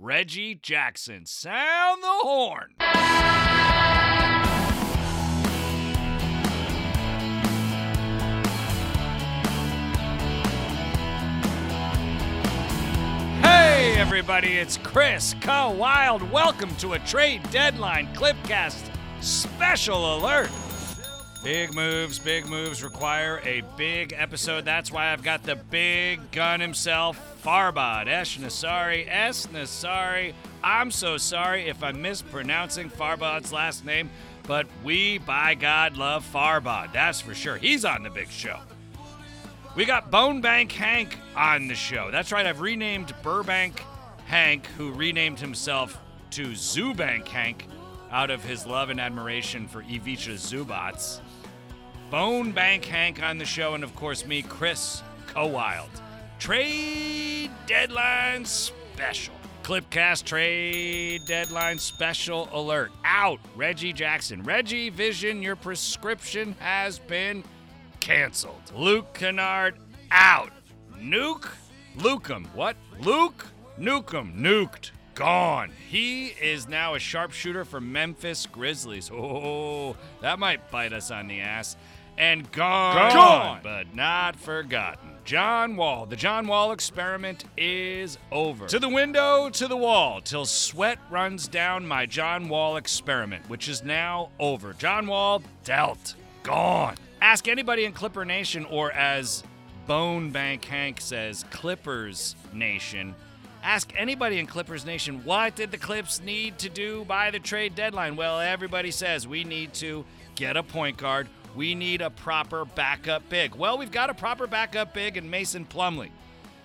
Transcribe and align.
Reggie 0.00 0.54
Jackson. 0.54 1.26
Sound 1.26 2.00
the 2.00 2.06
horn. 2.06 2.74
Hey, 13.42 13.96
everybody, 13.98 14.58
it's 14.58 14.76
Chris 14.76 15.34
Wild. 15.44 16.22
Welcome 16.30 16.74
to 16.76 16.92
a 16.92 17.00
trade 17.00 17.42
deadline 17.50 18.06
Clipcast 18.14 18.92
special 19.20 20.16
alert. 20.16 20.50
Big 21.44 21.72
moves, 21.72 22.18
big 22.18 22.46
moves 22.46 22.82
require 22.82 23.40
a 23.44 23.62
big 23.76 24.12
episode. 24.16 24.64
That's 24.64 24.90
why 24.90 25.12
I've 25.12 25.22
got 25.22 25.44
the 25.44 25.54
big 25.54 26.32
gun 26.32 26.58
himself, 26.58 27.40
Farbod 27.44 28.08
Esh 28.08 28.38
Nasari. 28.38 29.06
S. 29.08 29.46
Nasari. 29.46 30.34
I'm 30.64 30.90
so 30.90 31.16
sorry 31.16 31.68
if 31.68 31.82
I'm 31.84 32.02
mispronouncing 32.02 32.90
Farbod's 32.90 33.52
last 33.52 33.84
name, 33.84 34.10
but 34.48 34.66
we, 34.82 35.18
by 35.18 35.54
God, 35.54 35.96
love 35.96 36.28
Farbod. 36.30 36.92
That's 36.92 37.20
for 37.20 37.34
sure. 37.34 37.56
He's 37.56 37.84
on 37.84 38.02
the 38.02 38.10
big 38.10 38.30
show. 38.30 38.58
We 39.76 39.84
got 39.84 40.10
Bone 40.10 40.40
Bank 40.40 40.72
Hank 40.72 41.16
on 41.36 41.68
the 41.68 41.76
show. 41.76 42.10
That's 42.10 42.32
right, 42.32 42.46
I've 42.46 42.60
renamed 42.60 43.14
Burbank 43.22 43.80
Hank, 44.26 44.66
who 44.76 44.92
renamed 44.92 45.38
himself 45.38 45.98
to 46.32 46.48
Zoobank 46.48 47.28
Hank 47.28 47.66
out 48.10 48.30
of 48.30 48.42
his 48.42 48.66
love 48.66 48.90
and 48.90 49.00
admiration 49.00 49.68
for 49.68 49.82
Ivica 49.82 50.32
Zubac. 50.32 51.20
Bone 52.10 52.52
Bank 52.52 52.86
Hank 52.86 53.22
on 53.22 53.36
the 53.36 53.44
show, 53.44 53.74
and 53.74 53.84
of 53.84 53.94
course, 53.94 54.24
me, 54.24 54.42
Chris 54.42 55.02
Cowild. 55.26 55.90
Trade 56.38 57.50
Deadline 57.66 58.44
Special. 58.44 59.34
Clipcast 59.62 60.24
Trade 60.24 61.26
Deadline 61.26 61.78
Special 61.78 62.48
Alert. 62.52 62.92
Out. 63.04 63.40
Reggie 63.54 63.92
Jackson. 63.92 64.42
Reggie 64.42 64.88
Vision, 64.88 65.42
your 65.42 65.56
prescription 65.56 66.56
has 66.60 66.98
been 66.98 67.44
canceled. 68.00 68.62
Luke 68.74 69.12
Kennard 69.12 69.74
out. 70.10 70.50
Nuke 70.96 71.50
Lukem. 71.98 72.46
What? 72.54 72.76
Luke 73.00 73.46
Nukem. 73.78 74.34
Nuked. 74.34 74.92
Gone. 75.14 75.72
He 75.88 76.28
is 76.28 76.68
now 76.68 76.94
a 76.94 76.98
sharpshooter 77.00 77.64
for 77.64 77.80
Memphis 77.80 78.46
Grizzlies. 78.46 79.10
Oh, 79.12 79.96
that 80.20 80.38
might 80.38 80.70
bite 80.70 80.92
us 80.92 81.10
on 81.10 81.26
the 81.26 81.40
ass. 81.40 81.76
And 82.18 82.50
gone. 82.50 83.12
Gone. 83.12 83.60
But 83.62 83.94
not 83.94 84.34
forgotten. 84.34 85.10
John 85.24 85.76
Wall. 85.76 86.04
The 86.04 86.16
John 86.16 86.48
Wall 86.48 86.72
experiment 86.72 87.44
is 87.56 88.18
over. 88.32 88.66
To 88.66 88.78
the 88.80 88.88
window, 88.88 89.48
to 89.50 89.68
the 89.68 89.76
wall, 89.76 90.20
till 90.20 90.44
sweat 90.44 90.98
runs 91.10 91.46
down 91.46 91.86
my 91.86 92.06
John 92.06 92.48
Wall 92.48 92.76
experiment, 92.76 93.48
which 93.48 93.68
is 93.68 93.84
now 93.84 94.30
over. 94.40 94.72
John 94.72 95.06
Wall 95.06 95.42
dealt. 95.62 96.14
Gone. 96.42 96.96
Ask 97.20 97.46
anybody 97.46 97.84
in 97.84 97.92
Clipper 97.92 98.24
Nation, 98.24 98.64
or 98.64 98.90
as 98.92 99.44
Bone 99.86 100.30
Bank 100.30 100.64
Hank 100.64 101.00
says, 101.00 101.44
Clippers 101.50 102.34
Nation. 102.52 103.14
Ask 103.62 103.92
anybody 103.96 104.38
in 104.38 104.46
Clippers 104.46 104.86
Nation, 104.86 105.22
what 105.24 105.56
did 105.56 105.70
the 105.70 105.78
Clips 105.78 106.20
need 106.20 106.58
to 106.58 106.68
do 106.68 107.04
by 107.04 107.30
the 107.30 107.38
trade 107.38 107.74
deadline? 107.74 108.16
Well, 108.16 108.40
everybody 108.40 108.90
says 108.90 109.28
we 109.28 109.44
need 109.44 109.74
to 109.74 110.04
get 110.36 110.56
a 110.56 110.62
point 110.62 110.96
guard. 110.96 111.28
We 111.58 111.74
need 111.74 112.02
a 112.02 112.10
proper 112.10 112.64
backup 112.64 113.28
big. 113.28 113.56
Well, 113.56 113.78
we've 113.78 113.90
got 113.90 114.10
a 114.10 114.14
proper 114.14 114.46
backup 114.46 114.94
big 114.94 115.16
in 115.16 115.28
Mason 115.28 115.64
Plumlee. 115.64 116.10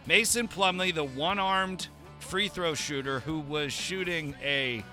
Mason 0.06 0.48
Plumlee, 0.48 0.94
the 0.94 1.04
one 1.04 1.40
armed 1.40 1.88
free 2.20 2.48
throw 2.48 2.76
shooter 2.76 3.20
who 3.22 3.40
was 3.40 3.74
shooting 3.74 4.36
a 4.44 4.84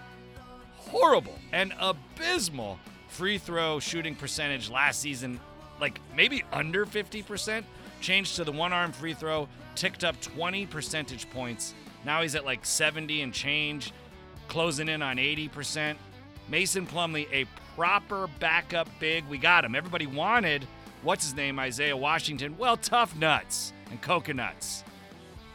horrible 0.78 1.34
and 1.52 1.74
abysmal 1.78 2.78
free 3.08 3.36
throw 3.36 3.78
shooting 3.78 4.14
percentage 4.14 4.70
last 4.70 5.00
season, 5.00 5.38
like 5.82 6.00
maybe 6.16 6.44
under 6.50 6.86
50%, 6.86 7.62
changed 8.00 8.36
to 8.36 8.44
the 8.44 8.52
one 8.52 8.72
arm 8.72 8.92
free 8.92 9.12
throw, 9.12 9.48
ticked 9.74 10.02
up 10.02 10.18
20 10.22 10.64
percentage 10.64 11.28
points. 11.28 11.74
Now 12.06 12.22
he's 12.22 12.34
at 12.34 12.46
like 12.46 12.64
70 12.64 13.20
and 13.20 13.34
change, 13.34 13.92
closing 14.48 14.88
in 14.88 15.02
on 15.02 15.18
80%. 15.18 15.96
Mason 16.48 16.86
Plumlee, 16.86 17.30
a 17.34 17.44
proper 17.80 18.28
backup 18.40 18.90
big. 18.98 19.26
We 19.30 19.38
got 19.38 19.64
him. 19.64 19.74
Everybody 19.74 20.06
wanted, 20.06 20.66
what's 21.02 21.24
his 21.24 21.34
name, 21.34 21.58
Isaiah 21.58 21.96
Washington? 21.96 22.58
Well, 22.58 22.76
tough 22.76 23.16
nuts 23.16 23.72
and 23.90 23.98
coconuts 24.02 24.84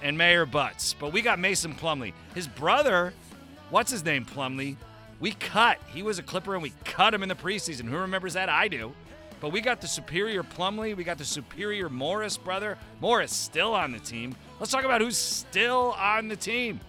and 0.02 0.18
Mayor 0.18 0.48
Butts. 0.48 0.96
But 1.00 1.14
we 1.14 1.22
got 1.22 1.38
Mason 1.38 1.76
Plumlee. 1.76 2.14
His 2.34 2.48
brother, 2.48 3.14
what's 3.70 3.92
his 3.92 4.04
name, 4.04 4.26
Plumlee? 4.26 4.76
We 5.20 5.34
cut. 5.34 5.78
He 5.94 6.02
was 6.02 6.18
a 6.18 6.24
Clipper 6.24 6.56
and 6.56 6.64
we 6.64 6.74
cut 6.84 7.14
him 7.14 7.22
in 7.22 7.30
the 7.30 7.36
preseason. 7.36 7.84
Who 7.84 7.98
remembers 7.98 8.34
that? 8.34 8.50
I 8.50 8.70
do. 8.70 8.92
But 9.40 9.52
we 9.52 9.62
got 9.62 9.80
the 9.80 9.88
superior 9.88 10.42
Plumlee. 10.42 10.98
We 10.98 11.04
got 11.04 11.20
the 11.20 11.26
superior 11.26 11.90
Morris 11.90 12.38
brother. 12.38 12.76
Morris 13.02 13.34
still 13.34 13.76
on 13.76 13.92
the 13.92 14.00
team. 14.00 14.36
Let's 14.60 14.72
talk 14.72 14.84
about 14.84 15.00
who's 15.00 15.16
still 15.16 15.94
on 15.96 16.28
the 16.28 16.36
team. 16.36 16.80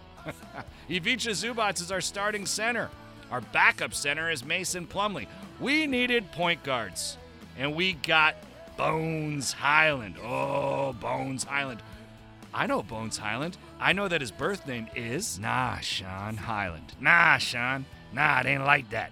Ivica 0.88 1.32
Zubac 1.32 1.78
is 1.78 1.92
our 1.92 2.00
starting 2.00 2.46
center. 2.46 2.88
Our 3.30 3.40
backup 3.40 3.94
center 3.94 4.30
is 4.30 4.44
Mason 4.44 4.86
Plumlee. 4.86 5.26
We 5.60 5.86
needed 5.86 6.30
point 6.32 6.62
guards, 6.62 7.16
and 7.58 7.74
we 7.74 7.94
got 7.94 8.36
Bones 8.76 9.52
Hyland. 9.52 10.16
Oh, 10.22 10.92
Bones 10.94 11.44
Hyland. 11.44 11.82
I 12.54 12.66
know 12.66 12.82
Bones 12.82 13.18
Hyland. 13.18 13.56
I 13.80 13.92
know 13.92 14.08
that 14.08 14.20
his 14.20 14.30
birth 14.30 14.66
name 14.66 14.88
is 14.94 15.38
Nah'Shon 15.38 16.36
Hyland. 16.36 16.94
Nah, 17.00 17.38
Sean. 17.38 17.84
Nah, 18.12 18.40
it 18.40 18.46
ain't 18.46 18.64
like 18.64 18.90
that. 18.90 19.10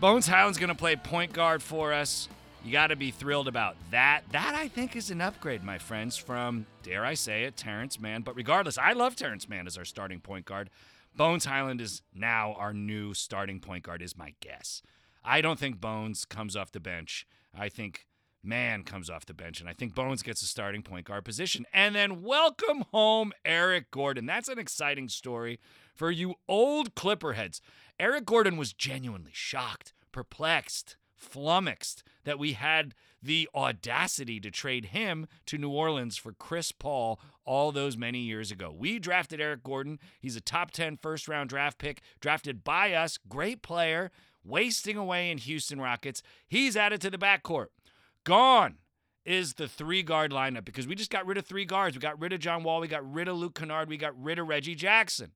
Bones 0.00 0.26
Hyland's 0.26 0.58
gonna 0.58 0.74
play 0.74 0.96
point 0.96 1.32
guard 1.32 1.62
for 1.62 1.92
us. 1.92 2.28
You 2.64 2.72
got 2.72 2.86
to 2.86 2.96
be 2.96 3.10
thrilled 3.10 3.46
about 3.46 3.76
that. 3.90 4.22
That 4.32 4.54
I 4.54 4.68
think 4.68 4.96
is 4.96 5.10
an 5.10 5.20
upgrade, 5.20 5.62
my 5.62 5.76
friends, 5.76 6.16
from 6.16 6.64
dare 6.82 7.04
I 7.04 7.12
say 7.12 7.44
it, 7.44 7.58
Terance 7.58 8.00
Mann. 8.00 8.22
But 8.22 8.36
regardless, 8.36 8.78
I 8.78 8.92
love 8.92 9.16
Terance 9.16 9.48
Mann 9.48 9.66
as 9.66 9.76
our 9.76 9.84
starting 9.84 10.18
point 10.18 10.46
guard. 10.46 10.70
Bones 11.16 11.44
Hyland 11.44 11.80
is 11.80 12.02
now 12.12 12.54
our 12.54 12.72
new 12.72 13.14
starting 13.14 13.60
point 13.60 13.84
guard, 13.84 14.02
is 14.02 14.16
my 14.16 14.34
guess. 14.40 14.82
I 15.24 15.40
don't 15.40 15.60
think 15.60 15.80
Bones 15.80 16.24
comes 16.24 16.56
off 16.56 16.72
the 16.72 16.80
bench. 16.80 17.24
I 17.56 17.68
think 17.68 18.08
Mann 18.42 18.82
comes 18.82 19.08
off 19.08 19.24
the 19.24 19.32
bench, 19.32 19.60
and 19.60 19.68
I 19.68 19.74
think 19.74 19.94
Bones 19.94 20.24
gets 20.24 20.42
a 20.42 20.46
starting 20.46 20.82
point 20.82 21.06
guard 21.06 21.24
position. 21.24 21.66
And 21.72 21.94
then 21.94 22.22
welcome 22.22 22.84
home 22.90 23.32
Eric 23.44 23.92
Gordon. 23.92 24.26
That's 24.26 24.48
an 24.48 24.58
exciting 24.58 25.08
story 25.08 25.60
for 25.94 26.10
you 26.10 26.34
old 26.48 26.96
Clipperheads. 26.96 27.60
Eric 28.00 28.26
Gordon 28.26 28.56
was 28.56 28.72
genuinely 28.72 29.30
shocked, 29.32 29.92
perplexed, 30.10 30.96
flummoxed 31.16 32.02
that 32.24 32.40
we 32.40 32.54
had 32.54 32.92
the 33.24 33.48
audacity 33.54 34.38
to 34.40 34.50
trade 34.50 34.86
him 34.86 35.26
to 35.46 35.58
New 35.58 35.70
Orleans 35.70 36.16
for 36.16 36.32
Chris 36.32 36.72
Paul 36.72 37.18
all 37.44 37.72
those 37.72 37.96
many 37.96 38.20
years 38.20 38.50
ago. 38.50 38.74
We 38.76 38.98
drafted 38.98 39.40
Eric 39.40 39.62
Gordon. 39.62 39.98
He's 40.20 40.36
a 40.36 40.40
top 40.40 40.70
10 40.70 40.98
first 40.98 41.26
round 41.26 41.48
draft 41.48 41.78
pick, 41.78 42.02
drafted 42.20 42.62
by 42.64 42.92
us. 42.92 43.18
Great 43.28 43.62
player, 43.62 44.10
wasting 44.44 44.96
away 44.96 45.30
in 45.30 45.38
Houston 45.38 45.80
Rockets. 45.80 46.22
He's 46.46 46.76
added 46.76 47.00
to 47.00 47.10
the 47.10 47.18
backcourt. 47.18 47.68
Gone 48.24 48.76
is 49.24 49.54
the 49.54 49.68
three 49.68 50.02
guard 50.02 50.30
lineup 50.30 50.64
because 50.64 50.86
we 50.86 50.94
just 50.94 51.10
got 51.10 51.26
rid 51.26 51.38
of 51.38 51.46
three 51.46 51.64
guards. 51.64 51.96
We 51.96 52.00
got 52.00 52.20
rid 52.20 52.32
of 52.32 52.40
John 52.40 52.62
Wall. 52.62 52.80
We 52.80 52.88
got 52.88 53.10
rid 53.10 53.28
of 53.28 53.36
Luke 53.36 53.54
Kennard. 53.54 53.88
We 53.88 53.96
got 53.96 54.20
rid 54.22 54.38
of 54.38 54.48
Reggie 54.48 54.74
Jackson. 54.74 55.32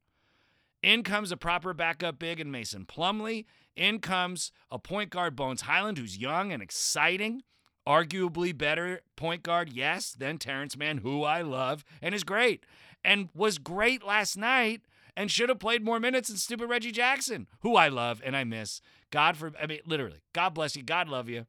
In 0.82 1.02
comes 1.02 1.32
a 1.32 1.36
proper 1.36 1.74
backup 1.74 2.18
big 2.18 2.38
in 2.38 2.50
Mason 2.50 2.84
Plumlee. 2.84 3.46
In 3.74 3.98
comes 3.98 4.52
a 4.70 4.78
point 4.78 5.10
guard, 5.10 5.34
Bones 5.34 5.62
Hyland, 5.62 5.98
who's 5.98 6.18
young 6.18 6.52
and 6.52 6.62
exciting. 6.62 7.42
Arguably 7.88 8.56
better 8.56 9.00
point 9.16 9.42
guard, 9.42 9.72
yes, 9.72 10.12
than 10.12 10.36
Terance 10.36 10.76
Mann, 10.76 10.98
who 10.98 11.24
I 11.24 11.40
love 11.40 11.84
and 12.02 12.14
is 12.14 12.22
great. 12.22 12.66
And 13.02 13.30
was 13.34 13.56
great 13.56 14.04
last 14.04 14.36
night 14.36 14.82
and 15.16 15.30
should 15.30 15.48
have 15.48 15.58
played 15.58 15.82
more 15.82 15.98
minutes 15.98 16.28
than 16.28 16.36
stupid 16.36 16.68
Reggie 16.68 16.92
Jackson, 16.92 17.46
who 17.60 17.76
I 17.76 17.88
love 17.88 18.20
and 18.24 18.36
I 18.36 18.44
miss. 18.44 18.82
God 19.10 19.38
for, 19.38 19.52
I 19.60 19.66
mean, 19.66 19.80
literally, 19.86 20.20
God 20.34 20.50
bless 20.50 20.76
you. 20.76 20.82
God 20.82 21.08
love 21.08 21.30
you. 21.30 21.46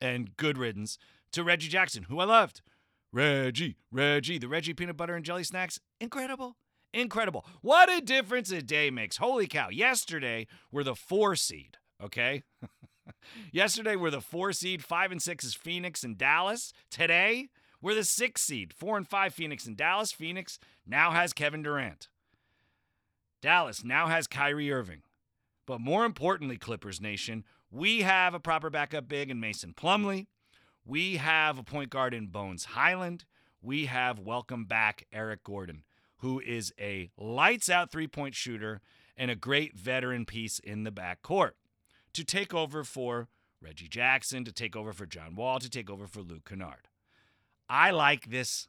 And 0.00 0.36
good 0.36 0.58
riddance 0.58 0.98
to 1.32 1.44
Reggie 1.44 1.68
Jackson, 1.68 2.04
who 2.04 2.18
I 2.18 2.24
loved. 2.24 2.60
Reggie, 3.12 3.76
Reggie, 3.92 4.38
the 4.38 4.48
Reggie 4.48 4.74
peanut 4.74 4.96
butter 4.96 5.14
and 5.14 5.24
jelly 5.24 5.44
snacks, 5.44 5.78
incredible. 6.00 6.56
Incredible. 6.92 7.46
What 7.60 7.88
a 7.88 8.00
difference 8.00 8.50
a 8.50 8.60
day 8.60 8.90
makes. 8.90 9.18
Holy 9.18 9.46
cow. 9.46 9.68
Yesterday, 9.68 10.48
we're 10.72 10.84
the 10.84 10.96
four 10.96 11.36
seed, 11.36 11.78
okay? 12.02 12.42
Yesterday, 13.52 13.96
we're 13.96 14.10
the 14.10 14.20
four 14.20 14.52
seed. 14.52 14.84
Five 14.84 15.12
and 15.12 15.22
six 15.22 15.44
is 15.44 15.54
Phoenix 15.54 16.04
and 16.04 16.16
Dallas. 16.16 16.72
Today, 16.90 17.48
we're 17.80 17.94
the 17.94 18.04
six 18.04 18.42
seed. 18.42 18.72
Four 18.72 18.96
and 18.96 19.06
five, 19.06 19.34
Phoenix 19.34 19.66
and 19.66 19.76
Dallas. 19.76 20.12
Phoenix 20.12 20.58
now 20.86 21.10
has 21.10 21.32
Kevin 21.32 21.62
Durant. 21.62 22.08
Dallas 23.40 23.84
now 23.84 24.06
has 24.06 24.26
Kyrie 24.26 24.72
Irving. 24.72 25.02
But 25.66 25.80
more 25.80 26.04
importantly, 26.04 26.56
Clippers 26.56 27.00
Nation, 27.00 27.44
we 27.70 28.02
have 28.02 28.34
a 28.34 28.40
proper 28.40 28.70
backup 28.70 29.08
big 29.08 29.30
in 29.30 29.40
Mason 29.40 29.74
Plumlee. 29.74 30.26
We 30.84 31.16
have 31.16 31.58
a 31.58 31.62
point 31.62 31.90
guard 31.90 32.14
in 32.14 32.26
Bones 32.26 32.64
Hyland. 32.66 33.24
We 33.62 33.86
have 33.86 34.18
welcome 34.18 34.66
back 34.66 35.06
Eric 35.12 35.42
Gordon, 35.44 35.84
who 36.18 36.40
is 36.40 36.72
a 36.78 37.10
lights 37.16 37.70
out 37.70 37.90
three 37.90 38.06
point 38.06 38.34
shooter 38.34 38.82
and 39.16 39.30
a 39.30 39.36
great 39.36 39.74
veteran 39.74 40.26
piece 40.26 40.58
in 40.58 40.84
the 40.84 40.90
backcourt 40.90 41.52
to 42.14 42.24
take 42.24 42.54
over 42.54 42.84
for 42.84 43.28
Reggie 43.60 43.88
Jackson, 43.88 44.44
to 44.44 44.52
take 44.52 44.74
over 44.74 44.92
for 44.92 45.06
John 45.06 45.34
Wall, 45.34 45.58
to 45.58 45.70
take 45.70 45.90
over 45.90 46.06
for 46.06 46.20
Luke 46.20 46.48
Kennard. 46.48 46.88
I 47.68 47.90
like 47.90 48.30
this 48.30 48.68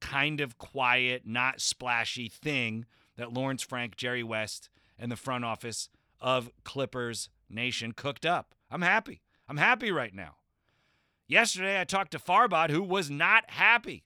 kind 0.00 0.40
of 0.40 0.58
quiet, 0.58 1.22
not 1.26 1.60
splashy 1.60 2.28
thing 2.28 2.86
that 3.16 3.32
Lawrence 3.32 3.62
Frank, 3.62 3.96
Jerry 3.96 4.22
West, 4.22 4.70
and 4.98 5.12
the 5.12 5.16
front 5.16 5.44
office 5.44 5.88
of 6.20 6.50
Clippers 6.64 7.28
Nation 7.48 7.92
cooked 7.92 8.24
up. 8.24 8.54
I'm 8.70 8.82
happy. 8.82 9.20
I'm 9.48 9.56
happy 9.58 9.90
right 9.90 10.14
now. 10.14 10.36
Yesterday, 11.26 11.80
I 11.80 11.84
talked 11.84 12.12
to 12.12 12.18
Farbod, 12.18 12.70
who 12.70 12.82
was 12.82 13.10
not 13.10 13.50
happy. 13.50 14.04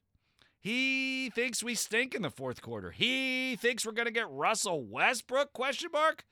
He 0.60 1.30
thinks 1.30 1.62
we 1.62 1.74
stink 1.74 2.14
in 2.14 2.22
the 2.22 2.30
fourth 2.30 2.62
quarter. 2.62 2.90
He 2.90 3.56
thinks 3.56 3.84
we're 3.84 3.92
going 3.92 4.06
to 4.06 4.12
get 4.12 4.30
Russell 4.30 4.82
Westbrook? 4.82 5.52
Question 5.52 5.90
mark. 5.92 6.24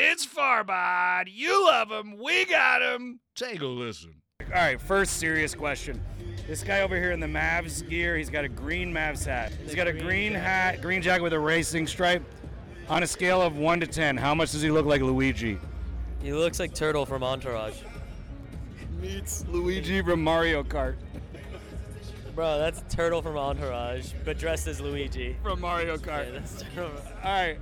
It's 0.00 0.24
Farbod. 0.24 1.24
You 1.26 1.66
love 1.66 1.90
him. 1.90 2.18
We 2.22 2.44
got 2.44 2.80
him. 2.82 3.18
Take 3.34 3.62
a 3.62 3.66
listen. 3.66 4.14
All 4.42 4.52
right, 4.52 4.80
first 4.80 5.14
serious 5.18 5.56
question. 5.56 6.00
This 6.46 6.62
guy 6.62 6.82
over 6.82 6.94
here 6.94 7.10
in 7.10 7.18
the 7.18 7.26
Mavs 7.26 7.86
gear, 7.88 8.16
he's 8.16 8.30
got 8.30 8.44
a 8.44 8.48
green 8.48 8.94
Mavs 8.94 9.24
hat. 9.26 9.52
He's 9.64 9.74
got 9.74 9.88
a 9.88 9.92
green 9.92 10.32
hat, 10.32 10.80
green 10.80 11.02
jacket 11.02 11.24
with 11.24 11.32
a 11.32 11.38
racing 11.38 11.88
stripe. 11.88 12.22
On 12.88 13.02
a 13.02 13.08
scale 13.08 13.42
of 13.42 13.56
1 13.56 13.80
to 13.80 13.88
10, 13.88 14.16
how 14.16 14.36
much 14.36 14.52
does 14.52 14.62
he 14.62 14.70
look 14.70 14.86
like 14.86 15.00
Luigi? 15.02 15.58
He 16.22 16.32
looks 16.32 16.60
like 16.60 16.74
Turtle 16.74 17.04
from 17.04 17.24
Entourage. 17.24 17.80
Meets 19.00 19.46
Luigi 19.48 20.00
from 20.00 20.22
Mario 20.22 20.62
Kart. 20.62 20.94
Bro, 22.36 22.58
that's 22.58 22.82
Turtle 22.94 23.20
from 23.20 23.36
Entourage, 23.36 24.12
but 24.24 24.38
dressed 24.38 24.68
as 24.68 24.80
Luigi. 24.80 25.36
From 25.42 25.60
Mario 25.60 25.94
Yeah, 25.94 25.98
Kart. 25.98 26.32
that's 26.32 26.62
Turtle. 26.72 26.92
All 27.24 27.32
right. 27.32 27.58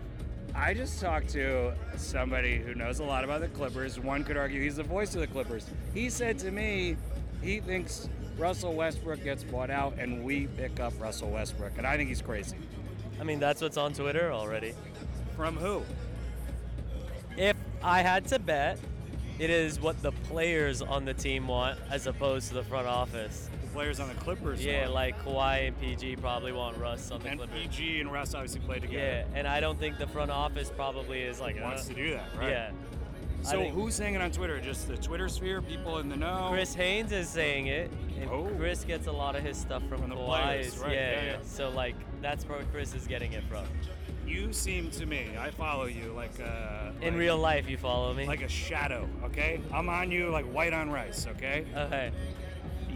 I 0.56 0.72
just 0.72 1.02
talked 1.02 1.28
to 1.30 1.74
somebody 1.96 2.56
who 2.56 2.74
knows 2.74 3.00
a 3.00 3.04
lot 3.04 3.24
about 3.24 3.42
the 3.42 3.48
Clippers. 3.48 4.00
One 4.00 4.24
could 4.24 4.38
argue 4.38 4.62
he's 4.62 4.76
the 4.76 4.82
voice 4.82 5.14
of 5.14 5.20
the 5.20 5.26
Clippers. 5.26 5.66
He 5.92 6.08
said 6.08 6.38
to 6.38 6.50
me 6.50 6.96
he 7.42 7.60
thinks 7.60 8.08
Russell 8.38 8.72
Westbrook 8.72 9.22
gets 9.22 9.44
bought 9.44 9.68
out 9.68 9.98
and 9.98 10.24
we 10.24 10.46
pick 10.46 10.80
up 10.80 10.94
Russell 10.98 11.30
Westbrook. 11.30 11.72
And 11.76 11.86
I 11.86 11.98
think 11.98 12.08
he's 12.08 12.22
crazy. 12.22 12.56
I 13.20 13.24
mean, 13.24 13.38
that's 13.38 13.60
what's 13.60 13.76
on 13.76 13.92
Twitter 13.92 14.32
already. 14.32 14.72
From 15.36 15.56
who? 15.56 15.82
If 17.36 17.56
I 17.82 18.00
had 18.00 18.26
to 18.28 18.38
bet, 18.38 18.78
it 19.38 19.50
is 19.50 19.78
what 19.78 20.00
the 20.00 20.12
players 20.12 20.80
on 20.80 21.04
the 21.04 21.12
team 21.12 21.48
want 21.48 21.78
as 21.90 22.06
opposed 22.06 22.48
to 22.48 22.54
the 22.54 22.64
front 22.64 22.86
office. 22.86 23.50
Players 23.76 24.00
on 24.00 24.08
the 24.08 24.14
Clippers. 24.14 24.64
Yeah, 24.64 24.88
like 24.88 25.22
Kawhi 25.22 25.68
and 25.68 25.78
PG 25.78 26.16
probably 26.16 26.50
want 26.50 26.78
Russ 26.78 27.10
on 27.10 27.20
the 27.20 27.28
and 27.28 27.38
Clippers. 27.38 27.60
PG 27.60 28.00
and 28.00 28.10
Russ 28.10 28.32
obviously 28.34 28.60
play 28.60 28.78
together. 28.78 29.26
Yeah, 29.28 29.38
and 29.38 29.46
I 29.46 29.60
don't 29.60 29.78
think 29.78 29.98
the 29.98 30.06
front 30.06 30.30
office 30.30 30.72
probably 30.74 31.20
is 31.20 31.40
like 31.40 31.60
wants 31.60 31.84
uh, 31.84 31.88
to 31.90 31.94
do 31.94 32.10
that, 32.12 32.24
right? 32.38 32.48
Yeah. 32.48 32.70
So 33.42 33.58
think 33.58 33.74
who's 33.74 33.94
saying 33.94 34.14
it 34.14 34.22
on 34.22 34.30
Twitter? 34.30 34.58
Just 34.62 34.88
the 34.88 34.96
Twitter 34.96 35.28
sphere, 35.28 35.60
people 35.60 35.98
in 35.98 36.08
the 36.08 36.16
know. 36.16 36.48
Chris 36.50 36.72
Haynes 36.72 37.12
is 37.12 37.28
saying 37.28 37.66
it, 37.66 37.90
and 38.18 38.30
Oh. 38.30 38.48
Chris 38.56 38.82
gets 38.82 39.08
a 39.08 39.12
lot 39.12 39.36
of 39.36 39.42
his 39.42 39.58
stuff 39.58 39.82
from, 39.90 39.98
From 40.00 40.08
the 40.08 40.16
players, 40.16 40.78
right, 40.78 40.92
Yeah, 40.92 41.10
yeah, 41.10 41.24
yeah. 41.32 41.36
So 41.44 41.68
like 41.68 41.96
that's 42.22 42.48
where 42.48 42.62
Chris 42.72 42.94
is 42.94 43.06
getting 43.06 43.34
it 43.34 43.44
from. 43.44 43.66
You 44.26 44.54
seem 44.54 44.90
to 44.92 45.04
me, 45.04 45.36
I 45.38 45.50
follow 45.50 45.84
you 45.84 46.14
like 46.16 46.38
a 46.38 46.94
In 47.02 47.12
like- 47.12 47.20
real 47.20 47.36
life, 47.36 47.68
you 47.68 47.76
follow 47.76 48.14
me. 48.14 48.26
like 48.26 48.40
a 48.42 48.48
shadow. 48.48 49.06
Okay, 49.24 49.60
I'm 49.70 49.90
on 49.90 50.10
you 50.10 50.30
like 50.30 50.46
white 50.46 50.72
on 50.72 50.90
rice. 50.90 51.26
Okay. 51.36 51.66
okay. 51.76 52.10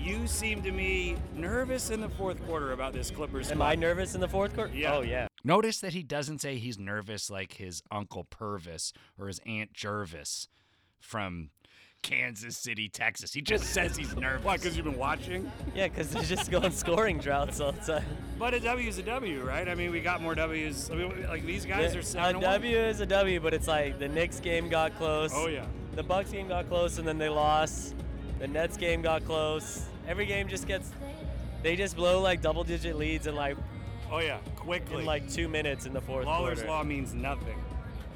You 0.02 0.26
seem 0.26 0.62
to 0.62 0.72
me 0.72 1.16
nervous 1.34 1.90
in 1.90 2.00
the 2.00 2.08
fourth 2.08 2.44
quarter 2.46 2.72
about 2.72 2.92
this 2.92 3.10
Clippers. 3.10 3.50
Am 3.50 3.58
squad. 3.58 3.66
I 3.66 3.74
nervous 3.74 4.14
in 4.14 4.20
the 4.20 4.28
fourth 4.28 4.54
quarter? 4.54 4.74
Yeah. 4.74 4.94
Oh 4.94 5.02
yeah. 5.02 5.26
Notice 5.44 5.80
that 5.80 5.92
he 5.92 6.02
doesn't 6.02 6.40
say 6.40 6.56
he's 6.56 6.78
nervous 6.78 7.30
like 7.30 7.54
his 7.54 7.82
Uncle 7.90 8.24
Purvis 8.24 8.92
or 9.18 9.26
his 9.26 9.40
Aunt 9.46 9.72
Jervis 9.74 10.48
from 10.98 11.50
Kansas 12.02 12.56
City, 12.56 12.88
Texas. 12.88 13.32
He 13.34 13.42
just 13.42 13.64
says 13.64 13.96
he's 13.96 14.16
nervous. 14.16 14.44
Why? 14.44 14.56
Because 14.56 14.74
you've 14.76 14.86
been 14.86 14.96
watching. 14.96 15.50
Yeah, 15.74 15.88
because 15.88 16.08
they're 16.10 16.22
just 16.22 16.50
going 16.50 16.72
scoring 16.72 17.18
droughts 17.18 17.60
all 17.60 17.72
the 17.72 17.80
time. 17.80 18.04
But 18.38 18.54
a 18.54 18.60
W 18.60 18.88
is 18.88 18.98
a 18.98 19.02
W, 19.02 19.42
right? 19.42 19.68
I 19.68 19.74
mean, 19.74 19.90
we 19.90 20.00
got 20.00 20.22
more 20.22 20.34
Ws. 20.34 20.90
I 20.90 20.94
mean, 20.94 21.26
like 21.28 21.44
these 21.44 21.66
guys 21.66 21.94
are 21.94 22.00
a 22.00 22.02
seven. 22.02 22.34
to 22.34 22.38
one. 22.38 22.52
W 22.54 22.76
is 22.76 23.00
a 23.00 23.06
W, 23.06 23.38
but 23.40 23.52
it's 23.52 23.68
like 23.68 23.98
the 23.98 24.08
Knicks 24.08 24.40
game 24.40 24.70
got 24.70 24.96
close. 24.96 25.32
Oh 25.34 25.48
yeah. 25.48 25.66
The 25.94 26.02
Bucks 26.02 26.30
game 26.30 26.48
got 26.48 26.68
close 26.68 26.98
and 26.98 27.06
then 27.06 27.18
they 27.18 27.28
lost. 27.28 27.94
The 28.40 28.48
Nets 28.48 28.76
game 28.76 29.02
got 29.02 29.24
close. 29.24 29.84
Every 30.08 30.26
game 30.26 30.48
just 30.48 30.66
gets. 30.66 30.90
They 31.62 31.76
just 31.76 31.94
blow 31.94 32.20
like 32.20 32.40
double-digit 32.42 32.96
leads 32.96 33.26
in 33.26 33.34
like 33.36 33.56
Oh 34.10 34.18
yeah. 34.18 34.38
Quickly. 34.56 35.00
in 35.00 35.04
like 35.06 35.30
two 35.30 35.46
minutes 35.46 35.86
in 35.86 35.92
the 35.92 36.00
fourth 36.00 36.26
Lawler's 36.26 36.58
quarter. 36.60 36.70
law 36.70 36.82
means 36.82 37.14
nothing. 37.14 37.62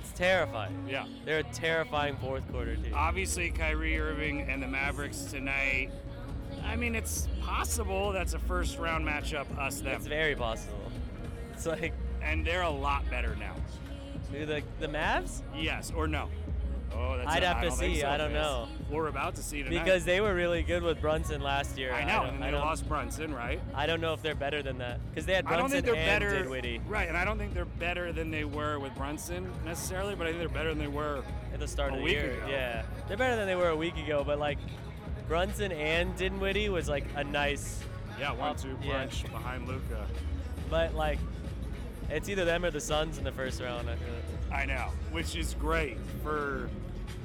It's 0.01 0.13
terrifying. 0.13 0.87
Yeah. 0.89 1.07
They're 1.25 1.39
a 1.41 1.43
terrifying 1.45 2.17
fourth 2.17 2.51
quarter 2.51 2.75
team. 2.77 2.93
Obviously, 2.95 3.51
Kyrie 3.51 3.99
Irving 4.01 4.41
and 4.43 4.63
the 4.63 4.67
Mavericks 4.67 5.25
tonight. 5.25 5.91
I 6.65 6.75
mean, 6.77 6.95
it's 6.95 7.29
possible 7.43 8.13
that's 8.13 8.33
a 8.35 8.39
first 8.39 8.79
round 8.79 9.07
matchup, 9.07 9.47
us 9.59 9.81
them, 9.81 9.95
It's 9.95 10.07
very 10.07 10.35
possible. 10.35 10.91
It's 11.53 11.67
like 11.67 11.93
and 12.23 12.45
they're 12.47 12.63
a 12.63 12.71
lot 12.71 13.09
better 13.11 13.37
now. 13.37 13.55
who, 14.33 14.47
the 14.47 14.63
the 14.81 14.89
Mavs 14.89 15.43
Yes 15.55 15.93
or 15.95 16.09
no? 16.09 16.31
Oh, 16.97 17.19
that's 17.19 17.29
I'd 17.31 17.43
a- 17.43 17.47
have 17.49 17.57
I 17.59 17.61
to 17.65 17.69
don't 17.69 17.79
think 17.79 17.95
see. 17.97 18.01
so, 18.01 18.09
I 18.09 18.17
don't 18.17 18.29
Fizz. 18.31 18.35
know. 18.37 18.69
We're 18.95 19.09
about 19.09 19.35
to 19.35 19.43
see 19.43 19.63
tonight. 19.63 19.83
because 19.85 20.05
they 20.05 20.21
were 20.21 20.35
really 20.35 20.63
good 20.63 20.83
with 20.83 21.01
Brunson 21.01 21.41
last 21.43 21.77
year. 21.77 21.93
I 21.93 22.05
know, 22.05 22.25
don't, 22.27 22.35
and 22.35 22.43
they 22.43 22.49
I 22.49 22.61
lost 22.61 22.89
Brunson, 22.89 23.35
right? 23.35 23.61
I 23.75 23.87
don't 23.87 24.01
know 24.01 24.13
if 24.15 24.23
they're 24.23 24.35
better 24.35 24.63
than 24.63 24.79
that 24.79 25.01
because 25.11 25.27
they 25.27 25.35
had 25.35 25.47
I 25.47 25.51
don't 25.51 25.69
Brunson 25.69 25.83
think 25.83 25.87
they're 25.87 25.95
and 25.97 26.21
better, 26.23 26.43
Dinwiddie 26.43 26.81
right? 26.89 27.09
And 27.09 27.17
I 27.17 27.25
don't 27.25 27.37
think 27.39 27.55
they're 27.55 27.65
better 27.65 28.13
than 28.13 28.31
they 28.31 28.45
were 28.45 28.79
with 28.79 28.95
Brunson 28.95 29.51
necessarily, 29.65 30.15
but 30.15 30.27
I 30.27 30.31
think 30.31 30.39
they're 30.39 30.49
better 30.49 30.69
than 30.71 30.79
they 30.79 30.87
were. 30.87 31.23
at 31.53 31.61
the 31.61 31.69
start 31.69 31.93
of 31.93 32.01
the 32.01 32.11
year. 32.11 32.33
ago. 32.33 32.47
Yeah, 32.49 32.83
they're 33.09 33.17
better 33.17 33.37
than 33.37 33.47
they 33.47 33.57
were 33.57 33.69
a 33.71 33.77
week 33.77 33.97
ago. 33.97 34.23
But 34.25 34.39
like 34.39 34.59
Brunson 35.29 35.73
and 35.73 36.17
Dinwiddie 36.17 36.69
was 36.69 36.89
like 36.89 37.05
a 37.17 37.25
nice, 37.25 37.81
Yeah, 38.21 38.33
one-two 38.33 38.79
yeah. 38.83 38.99
punch 38.99 39.25
behind 39.25 39.67
Luka. 39.67 40.07
but 40.71 40.95
like 40.95 41.19
it's 42.11 42.29
either 42.29 42.45
them 42.45 42.65
or 42.65 42.71
the 42.71 42.81
Suns 42.81 43.19
in 43.19 43.25
the 43.25 43.33
first 43.33 43.61
round. 43.61 43.89
I. 43.91 43.97
I 44.55 44.67
know, 44.67 44.87
which 45.11 45.35
is 45.35 45.55
great 45.55 45.97
for 46.23 46.69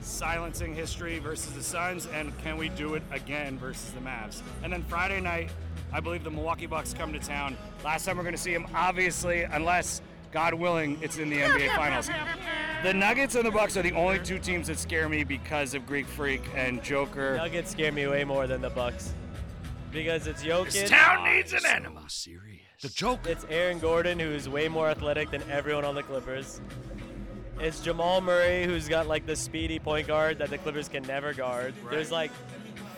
silencing 0.02 0.74
history 0.76 1.20
versus 1.20 1.54
the 1.54 1.64
Suns, 1.64 2.08
and 2.08 2.38
can 2.40 2.58
we 2.58 2.70
do 2.70 2.96
it 2.96 3.04
again 3.12 3.58
versus 3.58 3.92
the 3.92 4.00
Mavs? 4.00 4.42
And 4.64 4.72
then 4.72 4.84
Friday 4.84 5.22
night, 5.22 5.50
I 5.92 6.00
believe 6.00 6.24
the 6.24 6.32
Milwaukee 6.32 6.66
Bucks 6.66 6.94
come 6.94 7.14
to 7.14 7.20
town. 7.20 7.58
Last 7.84 8.06
time 8.06 8.18
we're 8.18 8.24
going 8.24 8.36
to 8.36 8.42
see 8.42 8.54
them, 8.54 8.68
obviously, 8.74 9.44
unless 9.44 10.02
God 10.32 10.54
willing, 10.54 10.98
it's 11.02 11.18
in 11.18 11.30
the 11.30 11.38
NBA 11.38 11.76
Finals. 11.76 12.10
The 12.84 12.94
Nuggets 12.94 13.36
and 13.36 13.46
the 13.46 13.52
Bucks 13.52 13.76
are 13.76 13.82
the 13.82 13.94
only 13.94 14.20
two 14.20 14.40
teams 14.40 14.68
that 14.68 14.78
scare 14.78 15.10
me 15.10 15.24
because 15.24 15.74
of 15.74 15.86
Greek 15.86 16.06
Freak 16.06 16.44
and 16.56 16.84
Joker. 16.84 17.36
Nuggets 17.38 17.72
scare 17.72 17.92
me 17.92 18.08
way 18.08 18.24
more 18.24 18.48
than 18.48 18.62
the 18.62 18.70
Bucks 18.70 19.14
because 19.92 20.28
it's 20.28 20.44
Jokic. 20.44 20.74
This 20.74 20.90
town 20.90 21.26
needs 21.26 21.54
an 21.54 21.66
enema. 21.66 22.04
serious. 22.08 22.62
The 22.82 22.90
joke. 22.90 23.20
It's 23.26 23.46
Aaron 23.50 23.80
Gordon, 23.80 24.20
who's 24.20 24.48
way 24.48 24.68
more 24.68 24.88
athletic 24.90 25.32
than 25.32 25.42
everyone 25.50 25.84
on 25.84 25.96
the 25.96 26.04
Clippers. 26.04 26.62
It's 27.60 27.82
Jamal 27.82 28.22
Murray, 28.22 28.64
who's 28.64 28.88
got 28.88 29.08
like 29.08 29.26
the 29.26 29.36
speedy 29.36 29.80
point 29.80 30.08
guard 30.08 30.40
that 30.40 30.50
the 30.50 30.58
Clippers 30.58 30.88
can 30.88 31.04
never 31.04 31.34
guard. 31.34 31.74
There's 31.90 32.12
like 32.12 32.32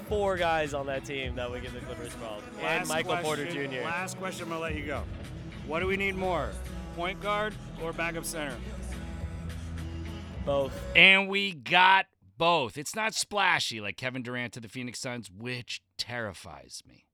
four 0.08 0.38
guys 0.38 0.74
on 0.76 0.86
that 0.86 1.04
team 1.04 1.36
that 1.36 1.50
would 1.50 1.64
give 1.64 1.74
the 1.74 1.80
Clippers 1.80 2.14
problems. 2.14 2.44
and 2.58 2.64
Last 2.64 2.88
Michael 2.88 3.18
Porter 3.18 3.46
Jr. 3.46 3.84
Last 3.84 4.18
question, 4.20 4.44
I'm 4.44 4.50
going 4.50 4.60
to 4.60 4.64
let 4.64 4.76
you 4.76 4.86
go. 4.86 5.04
What 5.66 5.80
do 5.80 5.88
we 5.88 5.98
need 5.98 6.16
more? 6.16 6.50
Point 6.96 7.20
guard 7.22 7.56
or 7.82 7.92
backup 7.92 8.26
center? 8.26 8.56
Both. 10.46 10.80
And 10.96 11.28
we 11.28 11.54
got 11.54 12.06
both. 12.38 12.78
It's 12.78 12.96
not 12.96 13.14
splashy 13.16 13.82
like 13.82 13.98
Kevin 13.98 14.22
Durant 14.22 14.54
to 14.54 14.60
the 14.60 14.68
Phoenix 14.68 15.00
Suns, 15.00 15.30
which 15.32 15.82
terrifies 15.98 16.82
me. 16.88 17.06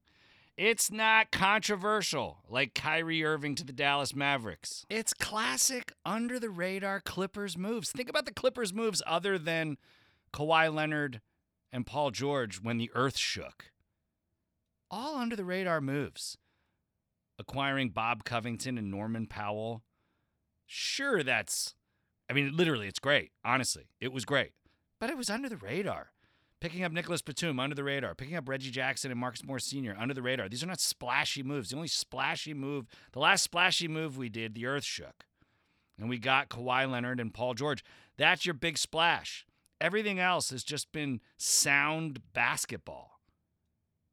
It's 0.57 0.91
not 0.91 1.31
controversial 1.31 2.39
like 2.49 2.73
Kyrie 2.73 3.23
Irving 3.23 3.53
to 3.55 3.63
the 3.63 3.71
Dallas 3.71 4.15
Mavericks. 4.15 4.87
It's 4.89 5.13
classic 5.13 5.93
under 6.03 6.39
the 6.39 6.49
radar 6.49 6.99
Clippers 6.99 7.55
moves. 7.55 7.91
Think 7.91 8.09
about 8.09 8.25
the 8.25 8.33
Clippers 8.33 8.73
moves 8.73 9.03
other 9.05 9.37
than 9.37 9.77
Kawhi 10.33 10.73
Leonard 10.73 11.21
and 11.71 11.85
Paul 11.85 12.09
George 12.09 12.59
when 12.59 12.79
the 12.79 12.89
earth 12.95 13.17
shook. 13.17 13.65
All 14.89 15.17
under 15.17 15.35
the 15.35 15.45
radar 15.45 15.79
moves. 15.79 16.39
Acquiring 17.37 17.89
Bob 17.89 18.23
Covington 18.23 18.79
and 18.79 18.89
Norman 18.89 19.27
Powell. 19.27 19.83
Sure, 20.65 21.21
that's, 21.21 21.75
I 22.27 22.33
mean, 22.33 22.57
literally, 22.57 22.87
it's 22.87 22.97
great. 22.97 23.31
Honestly, 23.45 23.89
it 24.01 24.11
was 24.11 24.25
great. 24.25 24.53
But 24.99 25.11
it 25.11 25.17
was 25.17 25.29
under 25.29 25.49
the 25.49 25.57
radar. 25.57 26.13
Picking 26.59 26.83
up 26.83 26.91
Nicolas 26.91 27.21
Batum 27.21 27.59
under 27.59 27.75
the 27.75 27.83
radar. 27.83 28.15
Picking 28.15 28.35
up 28.35 28.49
Reggie 28.49 28.71
Jackson 28.71 29.11
and 29.11 29.19
Marcus 29.19 29.45
Morris 29.45 29.65
Sr. 29.65 29.95
under 29.97 30.13
the 30.13 30.23
radar. 30.23 30.49
These 30.49 30.63
are 30.63 30.67
not 30.67 30.79
splashy 30.79 31.43
moves. 31.43 31.69
The 31.69 31.75
only 31.75 31.87
splashy 31.87 32.53
move, 32.53 32.87
the 33.13 33.19
last 33.19 33.43
splashy 33.43 33.87
move 33.87 34.17
we 34.17 34.29
did, 34.29 34.55
the 34.55 34.65
earth 34.65 34.83
shook. 34.83 35.25
And 35.99 36.09
we 36.09 36.17
got 36.17 36.49
Kawhi 36.49 36.89
Leonard 36.89 37.19
and 37.19 37.33
Paul 37.33 37.53
George. 37.53 37.83
That's 38.17 38.45
your 38.45 38.53
big 38.55 38.77
splash. 38.77 39.45
Everything 39.79 40.19
else 40.19 40.49
has 40.49 40.63
just 40.63 40.91
been 40.91 41.21
sound 41.37 42.21
basketball 42.33 43.19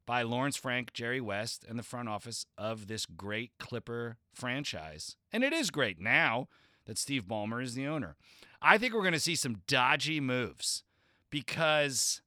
by 0.05 0.21
Lawrence 0.21 0.57
Frank, 0.57 0.93
Jerry 0.93 1.21
West, 1.21 1.65
and 1.67 1.79
the 1.79 1.83
front 1.83 2.09
office 2.09 2.45
of 2.57 2.85
this 2.85 3.07
great 3.07 3.51
Clipper 3.59 4.17
franchise. 4.33 5.17
And 5.31 5.43
it 5.43 5.53
is 5.53 5.71
great 5.71 5.99
now 5.99 6.47
that 6.85 6.99
Steve 6.99 7.23
Ballmer 7.23 7.63
is 7.63 7.73
the 7.73 7.87
owner. 7.87 8.15
I 8.61 8.77
think 8.77 8.93
we're 8.93 9.01
going 9.01 9.13
to 9.13 9.19
see 9.19 9.35
some 9.35 9.61
dodgy 9.67 10.19
moves 10.19 10.83
because 11.31 12.21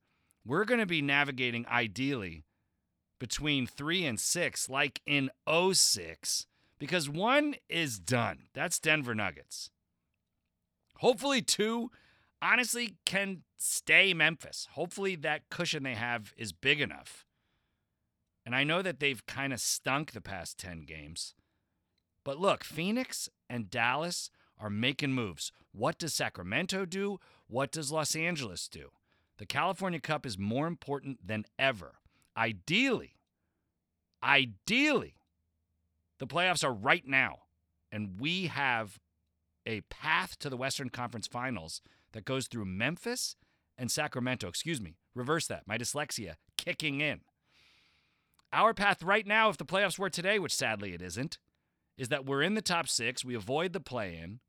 we're 0.48 0.64
going 0.64 0.80
to 0.80 0.86
be 0.86 1.02
navigating 1.02 1.66
ideally 1.68 2.42
between 3.20 3.66
three 3.66 4.06
and 4.06 4.18
six, 4.18 4.68
like 4.68 5.02
in 5.06 5.30
06, 5.46 6.46
because 6.78 7.10
one 7.10 7.54
is 7.68 7.98
done. 7.98 8.44
That's 8.54 8.78
Denver 8.78 9.14
Nuggets. 9.14 9.70
Hopefully, 10.96 11.42
two 11.42 11.90
honestly 12.40 12.94
can 13.04 13.42
stay 13.58 14.14
Memphis. 14.14 14.68
Hopefully, 14.72 15.16
that 15.16 15.50
cushion 15.50 15.82
they 15.82 15.94
have 15.94 16.32
is 16.36 16.52
big 16.52 16.80
enough. 16.80 17.26
And 18.46 18.54
I 18.54 18.64
know 18.64 18.80
that 18.80 19.00
they've 19.00 19.26
kind 19.26 19.52
of 19.52 19.60
stunk 19.60 20.12
the 20.12 20.22
past 20.22 20.58
10 20.58 20.86
games. 20.86 21.34
But 22.24 22.38
look, 22.38 22.64
Phoenix 22.64 23.28
and 23.50 23.70
Dallas 23.70 24.30
are 24.58 24.70
making 24.70 25.12
moves. 25.12 25.52
What 25.72 25.98
does 25.98 26.14
Sacramento 26.14 26.86
do? 26.86 27.20
What 27.48 27.70
does 27.70 27.92
Los 27.92 28.16
Angeles 28.16 28.66
do? 28.66 28.92
The 29.38 29.46
California 29.46 30.00
Cup 30.00 30.26
is 30.26 30.36
more 30.36 30.66
important 30.66 31.26
than 31.26 31.44
ever. 31.58 31.94
Ideally, 32.36 33.14
ideally, 34.22 35.14
the 36.18 36.26
playoffs 36.26 36.64
are 36.64 36.72
right 36.72 37.06
now, 37.06 37.38
and 37.90 38.20
we 38.20 38.46
have 38.46 38.98
a 39.64 39.82
path 39.82 40.38
to 40.40 40.50
the 40.50 40.56
Western 40.56 40.88
Conference 40.88 41.26
Finals 41.26 41.80
that 42.12 42.24
goes 42.24 42.48
through 42.48 42.64
Memphis 42.64 43.36
and 43.76 43.90
Sacramento. 43.90 44.48
Excuse 44.48 44.80
me, 44.80 44.96
reverse 45.14 45.46
that. 45.46 45.66
My 45.66 45.78
dyslexia 45.78 46.34
kicking 46.56 47.00
in. 47.00 47.20
Our 48.52 48.74
path 48.74 49.02
right 49.02 49.26
now, 49.26 49.50
if 49.50 49.58
the 49.58 49.64
playoffs 49.64 49.98
were 49.98 50.10
today, 50.10 50.38
which 50.38 50.54
sadly 50.54 50.94
it 50.94 51.02
isn't, 51.02 51.38
is 51.96 52.08
that 52.08 52.24
we're 52.24 52.42
in 52.42 52.54
the 52.54 52.62
top 52.62 52.88
six, 52.88 53.24
we 53.24 53.34
avoid 53.34 53.72
the 53.72 53.80
play 53.80 54.16
in, 54.16 54.40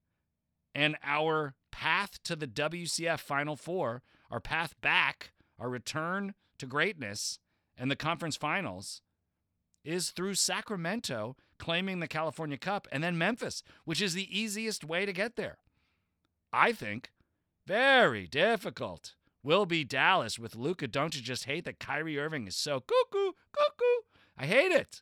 and 0.73 0.95
our 1.03 1.55
path 1.71 2.19
to 2.23 2.35
the 2.35 2.47
WCF 2.47 3.19
Final 3.19 3.55
Four, 3.55 4.03
our 4.29 4.39
path 4.39 4.79
back, 4.81 5.31
our 5.59 5.69
return 5.69 6.33
to 6.57 6.65
greatness, 6.65 7.39
and 7.77 7.89
the 7.89 7.95
conference 7.95 8.35
finals 8.35 9.01
is 9.83 10.11
through 10.11 10.35
Sacramento 10.35 11.35
claiming 11.57 11.99
the 11.99 12.07
California 12.07 12.57
Cup 12.57 12.87
and 12.91 13.03
then 13.03 13.17
Memphis, 13.17 13.63
which 13.85 14.01
is 14.01 14.13
the 14.13 14.37
easiest 14.37 14.83
way 14.83 15.05
to 15.05 15.13
get 15.13 15.35
there. 15.35 15.57
I 16.51 16.71
think 16.71 17.11
very 17.65 18.27
difficult 18.27 19.15
will 19.43 19.65
be 19.65 19.83
Dallas 19.83 20.39
with 20.39 20.55
Luka. 20.55 20.87
Don't 20.87 21.15
you 21.15 21.21
just 21.21 21.45
hate 21.45 21.65
that 21.65 21.79
Kyrie 21.79 22.19
Irving 22.19 22.47
is 22.47 22.55
so 22.55 22.79
cuckoo, 22.79 23.33
cuckoo? 23.51 24.03
I 24.37 24.45
hate 24.45 24.71
it. 24.71 25.01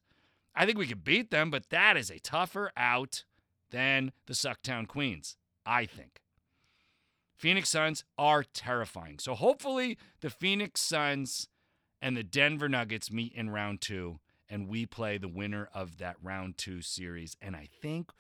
I 0.56 0.66
think 0.66 0.78
we 0.78 0.88
could 0.88 1.04
beat 1.04 1.32
them, 1.32 1.50
but 1.52 1.70
that 1.70 1.98
is 1.98 2.10
a 2.10 2.20
tougher 2.20 2.72
out 2.76 3.24
than 3.72 4.12
the 4.26 4.34
Sucktown 4.34 4.88
Queens, 4.88 5.38
I 5.66 5.86
think. 5.86 6.22
Phoenix 7.38 7.70
Suns 7.70 8.04
are 8.18 8.44
terrifying. 8.44 9.20
So 9.20 9.36
hopefully 9.36 9.98
the 10.22 10.30
Phoenix 10.30 10.82
Suns 10.82 11.48
and 12.02 12.18
the 12.18 12.24
Denver 12.24 12.68
Nuggets 12.68 13.12
meet 13.12 13.34
in 13.34 13.52
round 13.52 13.80
two, 13.80 14.20
and 14.50 14.68
we 14.68 14.86
play 14.86 15.18
the 15.18 15.28
winner 15.28 15.70
of 15.74 15.98
that 15.98 16.18
round 16.22 16.58
two 16.58 16.82
series. 16.82 17.38
And 17.42 17.56
I 17.56 17.68
think 17.82 18.12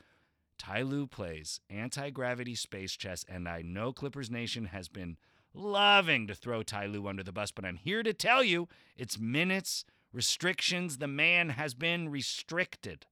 Ty 0.57 0.83
plays 1.09 1.59
anti 1.69 2.09
gravity 2.11 2.55
space 2.55 2.93
chess, 2.93 3.25
and 3.27 3.47
I 3.47 3.61
know 3.63 3.91
Clippers 3.91 4.29
Nation 4.29 4.65
has 4.65 4.87
been 4.87 5.17
loving 5.53 6.27
to 6.27 6.35
throw 6.35 6.61
Ty 6.61 6.87
under 7.07 7.23
the 7.23 7.31
bus, 7.31 7.51
but 7.51 7.65
I'm 7.65 7.77
here 7.77 8.03
to 8.03 8.13
tell 8.13 8.43
you 8.43 8.67
it's 8.95 9.19
minutes, 9.19 9.83
restrictions. 10.13 10.97
The 10.97 11.07
man 11.07 11.49
has 11.49 11.73
been 11.73 12.09
restricted. 12.09 13.05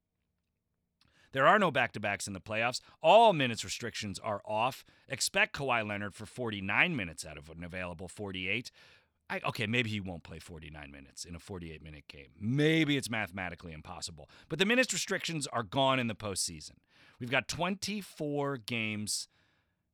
There 1.35 1.45
are 1.45 1.59
no 1.59 1.69
back 1.69 1.91
to 1.91 1.99
backs 1.99 2.27
in 2.27 2.33
the 2.33 2.39
playoffs. 2.39 2.79
All 3.03 3.33
minutes 3.33 3.65
restrictions 3.65 4.19
are 4.19 4.41
off. 4.45 4.85
Expect 5.09 5.53
Kawhi 5.53 5.85
Leonard 5.85 6.15
for 6.15 6.25
49 6.25 6.95
minutes 6.95 7.25
out 7.25 7.37
of 7.37 7.49
an 7.49 7.61
available 7.61 8.07
48. 8.07 8.71
I, 9.29 9.41
okay, 9.45 9.67
maybe 9.67 9.89
he 9.89 9.99
won't 9.99 10.23
play 10.23 10.39
49 10.39 10.89
minutes 10.89 11.25
in 11.25 11.35
a 11.35 11.39
48 11.39 11.83
minute 11.83 12.07
game. 12.07 12.29
Maybe 12.39 12.95
it's 12.95 13.09
mathematically 13.09 13.73
impossible. 13.73 14.29
But 14.47 14.59
the 14.59 14.65
minutes 14.65 14.93
restrictions 14.93 15.45
are 15.47 15.63
gone 15.63 15.99
in 15.99 16.07
the 16.07 16.15
postseason. 16.15 16.77
We've 17.19 17.29
got 17.29 17.49
24 17.49 18.55
games 18.59 19.27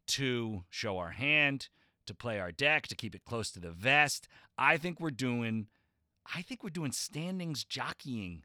to 0.10 0.64
show 0.70 1.00
our 1.00 1.10
hand, 1.10 1.70
to 2.06 2.14
play 2.14 2.40
our 2.40 2.52
deck, 2.52 2.86
to 2.86 2.96
keep 2.96 3.16
it 3.16 3.26
close 3.26 3.50
to 3.54 3.60
the 3.60 3.72
vest. 3.72 4.28
I 4.60 4.78
think 4.78 5.00
we're 5.00 5.10
doing 5.10 5.70
I 6.36 6.44
think 6.44 6.64
we're 6.64 6.70
doing 6.70 6.92
standings 6.92 7.64
jockeying 7.64 8.44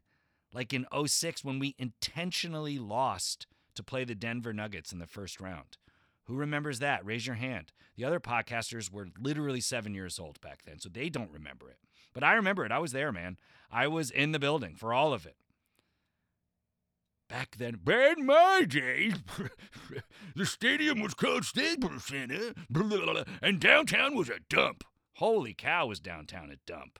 like 0.57 0.73
in 0.73 0.87
06 1.05 1.45
when 1.45 1.59
we 1.59 1.75
intentionally 1.77 2.79
lost 2.79 3.45
to 3.75 3.83
play 3.83 4.03
the 4.03 4.15
Denver 4.15 4.53
Nuggets 4.53 4.91
in 4.91 4.97
the 4.97 5.05
first 5.05 5.39
round. 5.39 5.77
Who 6.23 6.33
remembers 6.33 6.79
that? 6.79 7.05
Raise 7.05 7.27
your 7.27 7.35
hand. 7.35 7.73
The 7.95 8.03
other 8.03 8.19
podcasters 8.19 8.91
were 8.91 9.09
literally 9.19 9.61
seven 9.61 9.93
years 9.93 10.17
old 10.17 10.41
back 10.41 10.63
then, 10.65 10.79
so 10.79 10.89
they 10.89 11.09
don't 11.09 11.29
remember 11.31 11.69
it. 11.69 11.77
But 12.11 12.23
I 12.23 12.33
remember 12.33 12.65
it. 12.65 12.71
I 12.71 12.79
was 12.79 12.91
there, 12.91 13.11
man. 13.11 13.37
I 13.69 13.87
was 13.87 14.09
in 14.09 14.31
the 14.31 14.39
building 14.39 14.73
for 14.75 14.91
all 14.91 15.13
of 15.13 15.27
it. 15.27 15.35
Back 17.29 17.57
then, 17.57 17.75
back 17.83 18.17
in 18.17 18.25
my 18.25 18.65
day, 18.67 19.13
the 20.35 20.45
stadium 20.47 21.01
was 21.01 21.13
called 21.13 21.45
Staples 21.45 22.05
Center, 22.05 22.55
and 23.43 23.59
downtown 23.59 24.15
was 24.15 24.29
a 24.29 24.39
dump. 24.49 24.83
Holy 25.17 25.53
cow, 25.53 25.85
was 25.85 25.99
downtown 25.99 26.49
a 26.49 26.55
dump. 26.65 26.97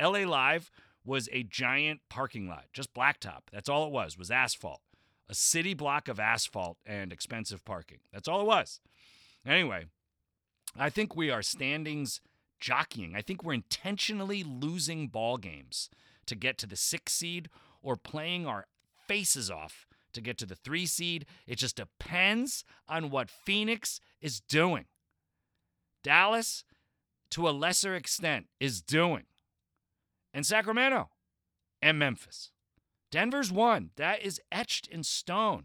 LA 0.00 0.20
Live 0.20 0.70
was 1.10 1.28
a 1.32 1.42
giant 1.42 2.00
parking 2.08 2.48
lot, 2.48 2.66
just 2.72 2.94
blacktop. 2.94 3.40
That's 3.52 3.68
all 3.68 3.84
it 3.84 3.92
was, 3.92 4.16
was 4.16 4.30
asphalt. 4.30 4.80
A 5.28 5.34
city 5.34 5.74
block 5.74 6.06
of 6.06 6.20
asphalt 6.20 6.76
and 6.86 7.12
expensive 7.12 7.64
parking. 7.64 7.98
That's 8.12 8.28
all 8.28 8.40
it 8.42 8.46
was. 8.46 8.80
Anyway, 9.44 9.86
I 10.78 10.88
think 10.88 11.16
we 11.16 11.28
are 11.28 11.42
standings 11.42 12.20
jockeying. 12.60 13.16
I 13.16 13.22
think 13.22 13.42
we're 13.42 13.54
intentionally 13.54 14.44
losing 14.44 15.08
ball 15.08 15.36
games 15.36 15.90
to 16.26 16.36
get 16.36 16.58
to 16.58 16.66
the 16.68 16.76
six 16.76 17.12
seed 17.12 17.48
or 17.82 17.96
playing 17.96 18.46
our 18.46 18.66
faces 19.08 19.50
off 19.50 19.88
to 20.12 20.20
get 20.20 20.38
to 20.38 20.46
the 20.46 20.54
three 20.54 20.86
seed. 20.86 21.26
It 21.44 21.56
just 21.56 21.74
depends 21.74 22.64
on 22.88 23.10
what 23.10 23.30
Phoenix 23.30 24.00
is 24.20 24.40
doing. 24.40 24.84
Dallas, 26.04 26.64
to 27.32 27.48
a 27.48 27.50
lesser 27.50 27.96
extent, 27.96 28.46
is 28.60 28.80
doing. 28.80 29.24
And 30.32 30.46
Sacramento 30.46 31.10
and 31.82 31.98
Memphis. 31.98 32.52
Denver's 33.10 33.50
won. 33.50 33.90
That 33.96 34.22
is 34.22 34.40
etched 34.52 34.86
in 34.86 35.02
stone. 35.02 35.64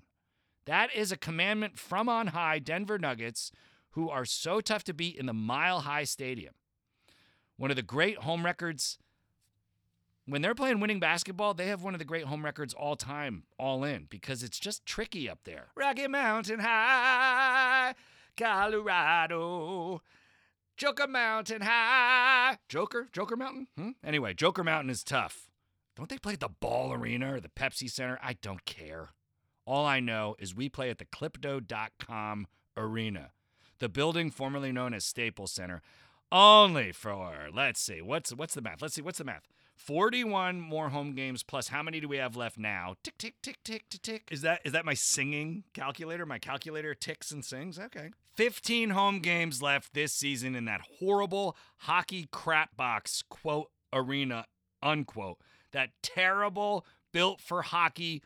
That 0.66 0.94
is 0.96 1.12
a 1.12 1.18
commandment 1.18 1.78
from 1.78 2.10
on 2.10 2.28
high, 2.28 2.58
Denver 2.60 2.98
Nuggets, 2.98 3.52
who 3.92 4.10
are 4.10 4.26
so 4.26 4.62
tough 4.62 4.84
to 4.86 4.94
beat 4.94 5.16
in 5.16 5.28
the 5.28 5.34
Mile 5.34 5.82
High 5.82 6.06
Stadium. 6.06 6.56
One 7.58 7.70
of 7.70 7.78
the 7.78 7.84
great 7.84 8.18
home 8.20 8.44
records. 8.44 8.98
When 10.26 10.42
they're 10.42 10.56
playing 10.56 10.80
winning 10.80 11.00
basketball, 11.00 11.54
they 11.54 11.68
have 11.68 11.84
one 11.84 11.94
of 11.94 12.00
the 12.00 12.06
great 12.06 12.26
home 12.26 12.44
records 12.44 12.74
all 12.74 12.96
time, 12.96 13.44
all 13.60 13.84
in, 13.84 14.08
because 14.10 14.42
it's 14.42 14.60
just 14.60 14.86
tricky 14.86 15.30
up 15.30 15.40
there. 15.44 15.68
Rocky 15.76 16.08
Mountain 16.08 16.62
High, 16.62 17.94
Colorado. 18.36 20.02
Joker 20.78 21.08
Mountain 21.08 21.62
High. 21.62 22.58
Joker? 22.68 23.08
Joker 23.14 23.38
Mountain? 23.38 23.68
Hmm? 23.78 23.92
Anyway, 24.04 24.34
Joker 24.34 24.64
Mountain 24.64 24.90
is 24.90 25.04
tough. 25.06 25.50
Don't 25.96 26.10
they 26.10 26.18
play 26.18 26.34
at 26.34 26.42
the 26.42 26.50
Ball 26.50 26.92
Arena 26.92 27.36
or 27.36 27.40
the 27.40 27.48
Pepsi 27.48 27.90
Center? 27.90 28.20
I 28.22 28.34
don't 28.42 28.66
care. 28.66 29.10
All 29.66 29.86
I 29.86 30.02
know 30.02 30.36
is 30.38 30.54
we 30.54 30.68
play 30.68 30.90
at 30.90 30.98
the 30.98 31.06
Clipdo.com 31.06 32.48
Arena, 32.76 33.32
the 33.80 33.88
building 33.88 34.30
formerly 34.30 34.74
known 34.74 34.94
as 34.94 35.06
Staples 35.06 35.54
Center, 35.54 35.82
only 36.32 36.92
for 36.92 37.48
let's 37.54 37.80
see, 37.80 38.02
what's 38.02 38.32
what's 38.32 38.54
the 38.54 38.62
math? 38.62 38.82
Let's 38.82 38.96
see, 38.96 39.02
what's 39.02 39.20
the 39.20 39.24
math? 39.24 39.48
41 39.76 40.62
more 40.62 40.90
home 40.90 41.14
games 41.14 41.44
plus 41.44 41.68
how 41.68 41.84
many 41.84 42.00
do 42.00 42.08
we 42.08 42.18
have 42.18 42.36
left 42.36 42.58
now? 42.58 42.96
Tick 43.04 43.18
tick 43.18 43.36
tick 43.42 43.58
tick 43.64 43.86
tick 43.90 44.02
tick. 44.02 44.28
Is 44.32 44.42
that 44.42 44.62
is 44.64 44.72
that 44.72 44.86
my 44.86 44.94
singing 44.94 45.64
calculator? 45.74 46.26
My 46.26 46.40
calculator 46.40 46.96
ticks 46.96 47.32
and 47.32 47.44
sings. 47.44 47.78
Okay. 47.78 48.12
15 48.36 48.92
home 48.92 49.20
games 49.20 49.62
left 49.62 49.94
this 49.94 50.14
season 50.14 50.56
in 50.56 50.66
that 50.66 50.82
horrible 51.00 51.56
hockey 51.80 52.28
crap 52.32 52.76
box 52.76 53.24
quote 53.30 53.70
arena 53.94 54.46
unquote. 54.82 55.40
That 55.72 55.90
terrible 56.02 56.86
built 57.12 57.42
for 57.42 57.62
hockey 57.62 58.24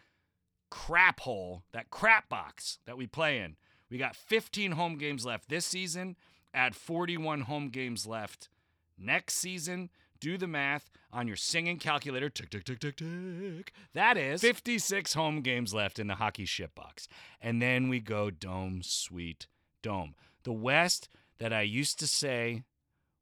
crap 0.69 1.21
hole, 1.21 1.63
that 1.71 1.89
crap 1.89 2.29
box 2.29 2.79
that 2.85 2.97
we 2.97 3.07
play 3.07 3.39
in. 3.39 3.55
We 3.89 3.97
got 3.97 4.15
15 4.15 4.73
home 4.73 4.97
games 4.97 5.25
left 5.25 5.49
this 5.49 5.65
season, 5.65 6.15
add 6.53 6.75
41 6.75 7.41
home 7.41 7.69
games 7.69 8.05
left 8.05 8.49
next 8.97 9.35
season. 9.35 9.89
Do 10.19 10.37
the 10.37 10.47
math 10.47 10.89
on 11.11 11.27
your 11.27 11.37
singing 11.37 11.77
calculator. 11.77 12.29
Tick, 12.29 12.49
tick, 12.49 12.65
tick, 12.65 12.79
tick, 12.79 12.97
tick. 12.97 13.73
That 13.93 14.17
is 14.17 14.41
56 14.41 15.13
home 15.13 15.41
games 15.41 15.73
left 15.73 15.99
in 15.99 16.07
the 16.07 16.15
hockey 16.15 16.45
shitbox. 16.45 17.07
And 17.41 17.61
then 17.61 17.87
we 17.89 17.99
go 17.99 18.29
dome, 18.29 18.81
sweet 18.83 19.47
dome. 19.81 20.15
The 20.43 20.51
West 20.51 21.09
that 21.39 21.53
I 21.53 21.61
used 21.61 21.99
to 21.99 22.07
say 22.07 22.63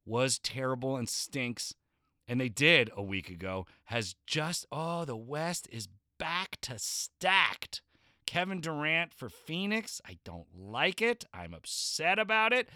was 0.06 0.40
terrible 0.40 0.96
and 0.96 1.08
stinks, 1.08 1.74
and 2.28 2.42
they 2.42 2.50
did 2.50 2.90
a 2.96 3.04
week 3.04 3.30
ago, 3.30 3.66
has 3.86 4.16
just, 4.26 4.66
oh, 4.72 5.06
the 5.06 5.18
West 5.18 5.68
is 5.72 5.88
back 6.18 6.58
to 6.62 6.80
stacked. 6.80 7.82
Kevin 8.26 8.60
Durant 8.60 9.14
for 9.14 9.30
Phoenix. 9.30 10.02
I 10.06 10.18
don't 10.26 10.48
like 10.54 11.02
it. 11.02 11.26
I'm 11.34 11.54
upset 11.54 12.20
about 12.20 12.54
it. 12.54 12.70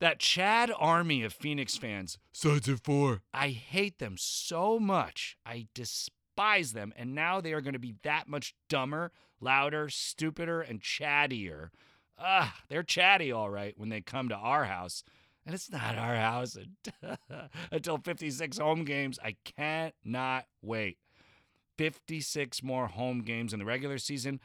That 0.00 0.20
Chad 0.20 0.70
army 0.78 1.24
of 1.24 1.32
Phoenix 1.32 1.76
fans, 1.76 2.18
Suns 2.32 2.68
at 2.68 2.84
four. 2.84 3.22
I 3.34 3.48
hate 3.48 3.98
them 3.98 4.14
so 4.16 4.78
much. 4.78 5.36
I 5.44 5.66
despise 5.74 6.72
them. 6.72 6.92
And 6.96 7.14
now 7.14 7.40
they 7.40 7.52
are 7.52 7.60
going 7.60 7.72
to 7.72 7.80
be 7.80 7.96
that 8.04 8.28
much 8.28 8.54
dumber, 8.68 9.10
louder, 9.40 9.88
stupider, 9.88 10.60
and 10.60 10.80
chattier. 10.80 11.70
Ah, 12.16 12.60
they're 12.68 12.84
chatty 12.84 13.32
all 13.32 13.50
right 13.50 13.74
when 13.76 13.88
they 13.88 14.00
come 14.00 14.28
to 14.28 14.36
our 14.36 14.64
house. 14.64 15.02
And 15.44 15.54
it's 15.54 15.70
not 15.70 15.96
our 15.96 16.14
house 16.14 16.56
until 17.72 17.98
56 17.98 18.58
home 18.58 18.84
games. 18.84 19.18
I 19.22 19.36
cannot 19.44 20.44
wait. 20.62 20.98
56 21.76 22.62
more 22.62 22.86
home 22.88 23.22
games 23.22 23.52
in 23.52 23.58
the 23.58 23.64
regular 23.64 23.98
season. 23.98 24.40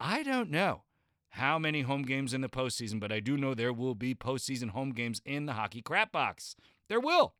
I 0.00 0.22
don't 0.22 0.50
know 0.50 0.82
how 1.30 1.58
many 1.58 1.82
home 1.82 2.02
games 2.02 2.32
in 2.32 2.40
the 2.40 2.48
postseason, 2.48 3.00
but 3.00 3.12
I 3.12 3.20
do 3.20 3.36
know 3.36 3.54
there 3.54 3.72
will 3.72 3.94
be 3.94 4.14
postseason 4.14 4.70
home 4.70 4.90
games 4.90 5.20
in 5.24 5.46
the 5.46 5.52
hockey 5.52 5.82
crap 5.82 6.12
box. 6.12 6.56
There 6.88 7.00
will. 7.00 7.34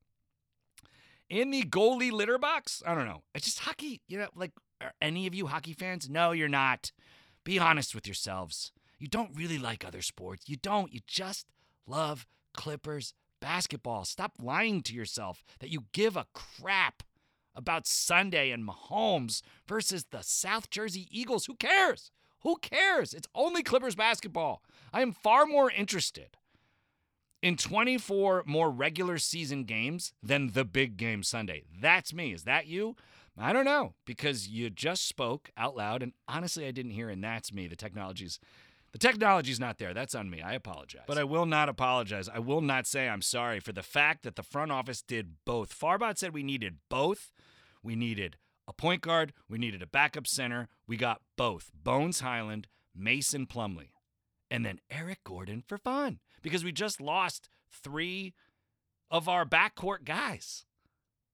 In 1.28 1.50
the 1.50 1.62
goalie 1.62 2.12
litter 2.12 2.38
box, 2.38 2.82
I 2.86 2.94
don't 2.94 3.06
know. 3.06 3.22
It's 3.34 3.44
just 3.46 3.60
hockey. 3.60 4.00
You 4.08 4.18
know, 4.18 4.28
like, 4.34 4.52
are 4.80 4.92
any 5.00 5.26
of 5.26 5.34
you 5.34 5.46
hockey 5.46 5.72
fans? 5.72 6.08
No, 6.08 6.32
you're 6.32 6.48
not. 6.48 6.92
Be 7.44 7.58
honest 7.58 7.94
with 7.94 8.06
yourselves. 8.06 8.72
You 8.98 9.08
don't 9.08 9.36
really 9.36 9.58
like 9.58 9.84
other 9.84 10.02
sports. 10.02 10.48
You 10.48 10.56
don't. 10.56 10.92
You 10.92 11.00
just 11.06 11.46
love 11.86 12.26
Clippers 12.54 13.14
basketball. 13.40 14.04
Stop 14.04 14.32
lying 14.40 14.82
to 14.82 14.94
yourself 14.94 15.42
that 15.60 15.70
you 15.70 15.84
give 15.92 16.16
a 16.16 16.26
crap 16.34 17.02
about 17.54 17.86
Sunday 17.86 18.50
and 18.50 18.66
Mahomes 18.66 19.42
versus 19.66 20.06
the 20.10 20.22
South 20.22 20.70
Jersey 20.70 21.08
Eagles. 21.10 21.46
Who 21.46 21.54
cares? 21.56 22.10
Who 22.42 22.56
cares? 22.56 23.14
It's 23.14 23.28
only 23.34 23.62
Clippers 23.62 23.94
basketball. 23.94 24.62
I 24.92 25.02
am 25.02 25.12
far 25.12 25.46
more 25.46 25.70
interested 25.70 26.36
in 27.42 27.56
24 27.56 28.44
more 28.46 28.70
regular 28.70 29.18
season 29.18 29.64
games 29.64 30.12
than 30.22 30.52
the 30.52 30.64
big 30.64 30.96
game 30.96 31.22
Sunday. 31.22 31.62
That's 31.80 32.12
me. 32.12 32.32
Is 32.32 32.44
that 32.44 32.66
you? 32.66 32.96
I 33.40 33.52
don't 33.52 33.64
know 33.64 33.94
because 34.04 34.48
you 34.48 34.68
just 34.68 35.06
spoke 35.06 35.50
out 35.56 35.76
loud 35.76 36.02
and 36.02 36.12
honestly 36.26 36.66
I 36.66 36.72
didn't 36.72 36.92
hear 36.92 37.08
and 37.08 37.22
that's 37.22 37.52
me. 37.52 37.68
The 37.68 37.76
technology's 37.76 38.40
the 38.92 38.98
technology's 38.98 39.60
not 39.60 39.78
there. 39.78 39.92
That's 39.92 40.14
on 40.14 40.30
me. 40.30 40.40
I 40.40 40.54
apologize. 40.54 41.02
But 41.06 41.18
I 41.18 41.24
will 41.24 41.44
not 41.46 41.68
apologize. 41.68 42.28
I 42.28 42.38
will 42.38 42.62
not 42.62 42.86
say 42.86 43.08
I'm 43.08 43.22
sorry 43.22 43.60
for 43.60 43.72
the 43.72 43.82
fact 43.82 44.22
that 44.24 44.34
the 44.34 44.42
front 44.42 44.72
office 44.72 45.02
did 45.02 45.34
both. 45.44 45.78
Farbod 45.78 46.18
said 46.18 46.32
we 46.32 46.42
needed 46.42 46.78
both. 46.88 47.30
We 47.82 47.94
needed 47.94 48.38
a 48.68 48.72
point 48.72 49.00
guard, 49.00 49.32
we 49.48 49.58
needed 49.58 49.82
a 49.82 49.86
backup 49.86 50.26
center. 50.26 50.68
We 50.86 50.96
got 50.96 51.22
both. 51.36 51.70
Bones 51.74 52.20
Hyland, 52.20 52.68
Mason 52.94 53.46
Plumlee, 53.46 53.92
and 54.50 54.64
then 54.64 54.78
Eric 54.90 55.24
Gordon 55.24 55.64
for 55.66 55.78
fun 55.78 56.20
because 56.42 56.62
we 56.62 56.70
just 56.70 57.00
lost 57.00 57.48
3 57.72 58.34
of 59.10 59.28
our 59.28 59.46
backcourt 59.46 60.04
guys. 60.04 60.66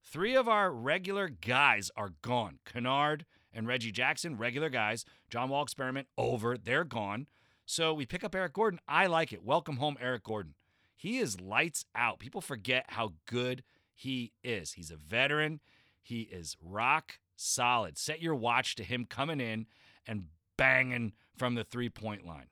Three 0.04 0.36
of 0.36 0.48
our 0.48 0.70
regular 0.70 1.28
guys 1.28 1.90
are 1.96 2.12
gone. 2.22 2.60
Kennard 2.64 3.26
and 3.52 3.66
Reggie 3.66 3.90
Jackson, 3.90 4.36
regular 4.36 4.68
guys. 4.68 5.04
John 5.28 5.48
Wall 5.48 5.62
experiment 5.62 6.06
over. 6.16 6.56
They're 6.56 6.84
gone. 6.84 7.26
So 7.66 7.94
we 7.94 8.06
pick 8.06 8.22
up 8.22 8.34
Eric 8.34 8.52
Gordon. 8.52 8.80
I 8.86 9.06
like 9.06 9.32
it. 9.32 9.42
Welcome 9.42 9.78
home, 9.78 9.96
Eric 10.00 10.22
Gordon. 10.22 10.54
He 10.94 11.18
is 11.18 11.40
lights 11.40 11.84
out. 11.96 12.20
People 12.20 12.40
forget 12.40 12.84
how 12.88 13.14
good 13.26 13.64
he 13.94 14.32
is. 14.44 14.74
He's 14.74 14.90
a 14.90 14.96
veteran. 14.96 15.60
He 16.00 16.22
is 16.22 16.56
rock 16.62 17.18
solid. 17.36 17.98
Set 17.98 18.22
your 18.22 18.34
watch 18.34 18.74
to 18.76 18.84
him 18.84 19.06
coming 19.08 19.40
in 19.40 19.66
and 20.06 20.26
banging 20.56 21.12
from 21.36 21.54
the 21.54 21.64
three 21.64 21.88
point 21.88 22.26
line 22.26 22.48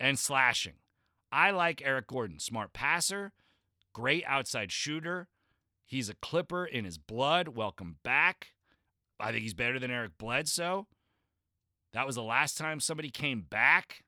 and 0.00 0.18
slashing. 0.18 0.74
I 1.30 1.50
like 1.50 1.82
Eric 1.84 2.06
Gordon. 2.06 2.38
Smart 2.38 2.72
passer, 2.72 3.32
great 3.92 4.24
outside 4.26 4.70
shooter. 4.70 5.28
He's 5.84 6.08
a 6.08 6.14
clipper 6.14 6.64
in 6.64 6.84
his 6.84 6.98
blood. 6.98 7.48
Welcome 7.48 7.96
back. 8.02 8.52
I 9.20 9.30
think 9.30 9.42
he's 9.42 9.54
better 9.54 9.78
than 9.78 9.90
Eric 9.90 10.12
Bledsoe. 10.18 10.86
That 11.92 12.06
was 12.06 12.16
the 12.16 12.22
last 12.22 12.56
time 12.56 12.80
somebody 12.80 13.10
came 13.10 13.42
back. 13.42 14.04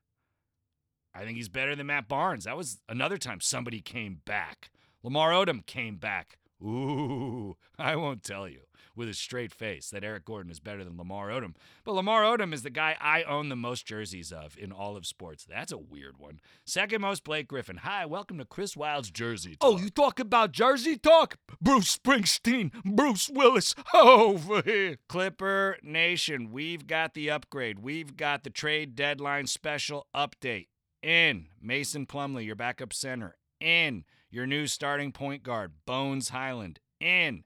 I 1.13 1.23
think 1.23 1.37
he's 1.37 1.49
better 1.49 1.75
than 1.75 1.87
Matt 1.87 2.07
Barnes. 2.07 2.43
That 2.43 2.57
was 2.57 2.79
another 2.89 3.17
time 3.17 3.39
somebody 3.39 3.81
came 3.81 4.21
back. 4.25 4.69
Lamar 5.03 5.31
Odom 5.31 5.65
came 5.65 5.97
back. 5.97 6.37
Ooh, 6.63 7.55
I 7.79 7.95
won't 7.95 8.23
tell 8.23 8.47
you 8.47 8.61
with 8.97 9.07
a 9.07 9.13
straight 9.13 9.53
face 9.53 9.91
that 9.91 10.03
Eric 10.03 10.25
Gordon 10.25 10.51
is 10.51 10.59
better 10.59 10.83
than 10.83 10.97
Lamar 10.97 11.29
Odom. 11.29 11.53
But 11.85 11.93
Lamar 11.93 12.23
Odom 12.23 12.51
is 12.51 12.63
the 12.63 12.71
guy 12.71 12.97
I 12.99 13.23
own 13.23 13.49
the 13.49 13.55
most 13.55 13.85
jerseys 13.85 14.31
of 14.31 14.57
in 14.57 14.71
all 14.71 14.97
of 14.97 15.05
sports. 15.05 15.45
That's 15.47 15.71
a 15.71 15.77
weird 15.77 16.17
one. 16.17 16.39
Second 16.65 17.01
most, 17.01 17.23
Blake 17.23 17.47
Griffin. 17.47 17.77
Hi, 17.77 18.05
welcome 18.07 18.39
to 18.39 18.45
Chris 18.45 18.75
Wild's 18.75 19.11
Jersey 19.11 19.55
oh, 19.61 19.71
Talk. 19.71 19.79
Oh, 19.79 19.83
you 19.83 19.89
talk 19.91 20.19
about 20.19 20.51
Jersey 20.51 20.97
Talk? 20.97 21.37
Bruce 21.61 21.95
Springsteen, 21.95 22.71
Bruce 22.83 23.29
Willis, 23.29 23.75
over 23.93 24.63
here. 24.63 24.97
Clipper 25.07 25.77
Nation, 25.83 26.51
we've 26.51 26.87
got 26.87 27.13
the 27.13 27.29
upgrade. 27.29 27.79
We've 27.79 28.17
got 28.17 28.43
the 28.43 28.49
trade 28.49 28.95
deadline 28.95 29.45
special 29.45 30.07
update. 30.15 30.67
In 31.03 31.49
Mason 31.61 32.07
Plumlee, 32.07 32.45
your 32.45 32.55
backup 32.55 32.91
center. 32.91 33.37
In 33.61 34.03
your 34.29 34.45
new 34.45 34.67
starting 34.67 35.11
point 35.11 35.43
guard, 35.43 35.73
Bones 35.85 36.29
Hyland. 36.29 36.79
In 36.99 37.43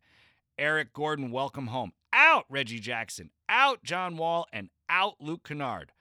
Eric 0.58 0.94
Gordon, 0.94 1.32
welcome 1.32 1.68
home. 1.68 1.94
Out 2.14 2.46
Reggie 2.50 2.80
Jackson. 2.80 3.32
Out 3.50 3.84
John 3.84 4.18
Wall. 4.18 4.48
And 4.52 4.70
out 4.90 5.16
Luke 5.20 5.44
Kennard. 5.48 5.92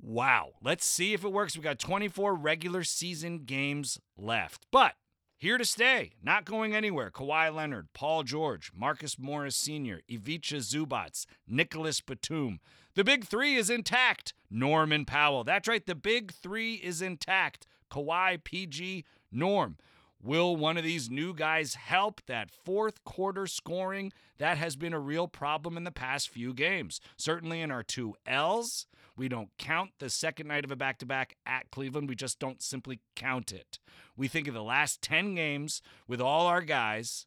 Wow. 0.00 0.52
Let's 0.62 0.84
see 0.84 1.14
if 1.14 1.24
it 1.24 1.32
works. 1.32 1.56
We 1.56 1.62
got 1.62 1.78
24 1.78 2.34
regular 2.34 2.84
season 2.84 3.44
games 3.44 4.00
left. 4.16 4.66
But 4.70 4.94
here 5.36 5.58
to 5.58 5.64
stay, 5.64 6.12
not 6.22 6.44
going 6.44 6.74
anywhere. 6.74 7.10
Kawhi 7.10 7.54
Leonard, 7.54 7.88
Paul 7.92 8.22
George, 8.22 8.70
Marcus 8.74 9.18
Morris 9.18 9.56
Sr., 9.56 10.00
Ivica 10.08 10.56
Zubac, 10.56 11.26
Nicolas 11.46 12.00
Batum. 12.00 12.60
The 12.94 13.04
big 13.04 13.24
three 13.24 13.56
is 13.56 13.68
intact. 13.68 14.32
Norman 14.50 15.04
Powell. 15.04 15.44
That's 15.44 15.68
right. 15.68 15.84
The 15.84 15.94
big 15.96 16.32
three 16.32 16.74
is 16.74 17.02
intact. 17.02 17.66
Kawhi, 17.90 18.42
PG, 18.42 19.04
Norm. 19.34 19.76
Will 20.22 20.56
one 20.56 20.78
of 20.78 20.84
these 20.84 21.10
new 21.10 21.34
guys 21.34 21.74
help 21.74 22.22
that 22.26 22.50
fourth 22.50 23.04
quarter 23.04 23.46
scoring? 23.46 24.10
That 24.38 24.56
has 24.56 24.74
been 24.74 24.94
a 24.94 24.98
real 24.98 25.28
problem 25.28 25.76
in 25.76 25.84
the 25.84 25.90
past 25.90 26.30
few 26.30 26.54
games. 26.54 26.98
Certainly 27.18 27.60
in 27.60 27.70
our 27.70 27.82
two 27.82 28.14
L's, 28.26 28.86
we 29.16 29.28
don't 29.28 29.50
count 29.58 29.90
the 29.98 30.08
second 30.08 30.48
night 30.48 30.64
of 30.64 30.70
a 30.70 30.76
back 30.76 30.98
to 30.98 31.06
back 31.06 31.36
at 31.44 31.70
Cleveland. 31.70 32.08
We 32.08 32.14
just 32.14 32.38
don't 32.38 32.62
simply 32.62 33.00
count 33.14 33.52
it. 33.52 33.78
We 34.16 34.26
think 34.26 34.48
of 34.48 34.54
the 34.54 34.62
last 34.62 35.02
10 35.02 35.34
games 35.34 35.82
with 36.08 36.22
all 36.22 36.46
our 36.46 36.62
guys, 36.62 37.26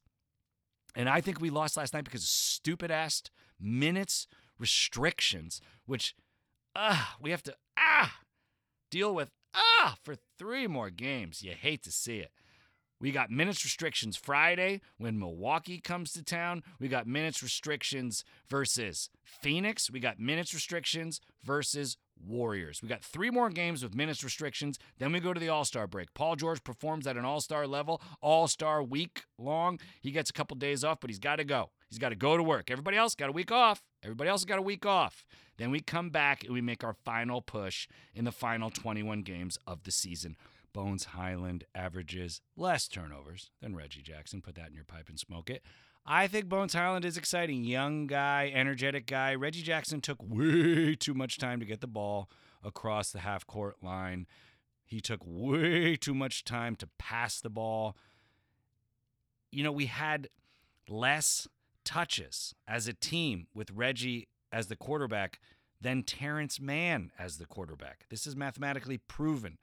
and 0.96 1.08
I 1.08 1.22
think 1.22 1.39
we 1.39 1.52
lost 1.52 1.78
last 1.78 1.93
night 1.93 2.04
because 2.06 2.24
of 2.24 2.30
stupid 2.30 2.89
ass 2.89 3.22
minutes 3.60 4.28
restrictions, 4.58 5.62
which 5.86 6.15
ah, 6.76 7.15
we 7.22 7.30
have 7.30 7.43
to 7.43 7.56
ah 7.78 8.17
deal 8.89 9.13
with 9.13 9.30
ah 9.54 9.98
for 10.04 10.16
three 10.38 10.68
more 10.68 10.90
games. 10.90 11.42
You 11.44 11.52
hate 11.52 11.84
to 11.84 11.92
see 11.92 12.18
it. 12.20 12.32
We 13.00 13.12
got 13.12 13.30
minutes 13.30 13.64
restrictions 13.64 14.18
Friday 14.18 14.82
when 14.98 15.20
Milwaukee 15.20 15.80
comes 15.80 16.14
to 16.14 16.24
town. 16.24 16.64
We 16.80 16.88
got 16.88 17.06
minutes 17.06 17.44
restrictions 17.44 18.24
versus 18.50 19.10
Phoenix. 19.24 19.92
We 19.92 20.00
got 20.00 20.20
minutes 20.20 20.54
restrictions 20.54 21.22
versus 21.44 21.98
Warriors. 22.26 22.82
We 22.82 22.90
got 22.90 23.04
three 23.04 23.30
more 23.30 23.52
games 23.52 23.84
with 23.84 23.94
minutes 23.94 24.24
restrictions. 24.24 24.80
Then 24.98 25.12
we 25.12 25.20
go 25.20 25.32
to 25.34 25.40
the 25.40 25.50
All 25.50 25.66
Star 25.66 25.86
break. 25.86 26.14
Paul 26.16 26.36
George 26.36 26.64
performs 26.64 27.06
at 27.06 27.18
an 27.18 27.26
All 27.26 27.42
Star 27.42 27.68
level, 27.68 28.02
All 28.22 28.48
Star 28.48 28.82
week 28.82 29.26
long. 29.38 29.80
He 30.02 30.10
gets 30.10 30.32
a 30.32 30.34
couple 30.34 30.58
days 30.58 30.84
off, 30.84 31.00
but 31.00 31.12
he's 31.12 31.20
got 31.20 31.36
to 31.36 31.44
go. 31.44 31.70
He's 31.90 32.00
got 32.00 32.10
to 32.10 32.16
go 32.16 32.36
to 32.36 32.44
work. 32.44 32.72
Everybody 32.72 32.98
else 32.98 33.14
got 33.14 33.30
a 33.30 33.34
week 33.34 33.52
off. 33.52 33.84
Everybody 34.08 34.30
else 34.30 34.46
got 34.46 34.58
a 34.58 34.62
week 34.62 34.86
off. 34.86 35.26
Then 35.58 35.70
we 35.70 35.82
come 35.82 36.12
back 36.12 36.46
and 36.46 36.54
we 36.54 36.62
make 36.62 36.82
our 36.82 36.93
final 36.93 37.41
push 37.41 37.89
in 38.15 38.24
the 38.24 38.32
final 38.32 38.70
21 38.70 39.22
games 39.22 39.60
of 39.67 39.84
the 39.84 39.91
season. 39.91 40.38
Bones 40.72 41.04
Hyland 41.04 41.65
averages 41.76 42.39
less 42.56 42.88
turnovers 42.88 43.52
than 43.62 43.76
Reggie 43.76 44.02
Jackson. 44.02 44.41
Put 44.41 44.56
that 44.56 44.70
in 44.70 44.76
your 44.76 44.86
pipe 44.86 45.10
and 45.10 45.20
smoke 45.20 45.50
it. 45.50 45.62
I 46.06 46.28
think 46.28 46.48
Bones 46.48 46.74
Hyland 46.74 47.04
is 47.04 47.17
exciting. 47.17 47.65
Young 47.65 48.08
guy, 48.08 48.50
energetic 48.56 49.08
guy. 49.08 49.36
Reggie 49.36 49.62
Jackson 49.62 50.00
took 50.00 50.20
way 50.24 50.96
too 50.96 51.13
much 51.13 51.38
time 51.38 51.60
to 51.60 51.65
get 51.65 51.82
the 51.82 51.86
ball 51.86 52.30
across 52.63 53.12
the 53.12 53.20
half 53.20 53.46
court 53.46 53.84
line. 53.84 54.26
He 54.86 55.02
took 55.02 55.20
way 55.26 55.98
too 55.98 56.13
much 56.13 56.46
time 56.46 56.78
to 56.78 56.88
pass 56.98 57.41
the 57.41 57.50
ball. 57.50 57.98
You 59.52 59.65
know, 59.65 59.72
we 59.74 59.88
had 59.88 60.30
less 60.88 61.46
touches 61.88 62.54
as 62.67 62.86
a 62.86 62.93
team 62.93 63.47
with 63.54 63.71
Reggie 63.71 64.28
as 64.52 64.67
the 64.67 64.76
quarterback 64.76 65.39
than 65.80 66.04
Terance 66.04 66.60
Mann 66.60 67.12
as 67.17 67.38
the 67.38 67.45
quarterback. 67.45 68.06
This 68.10 68.28
is 68.28 68.36
mathematically 68.36 68.97
proven. 68.97 69.58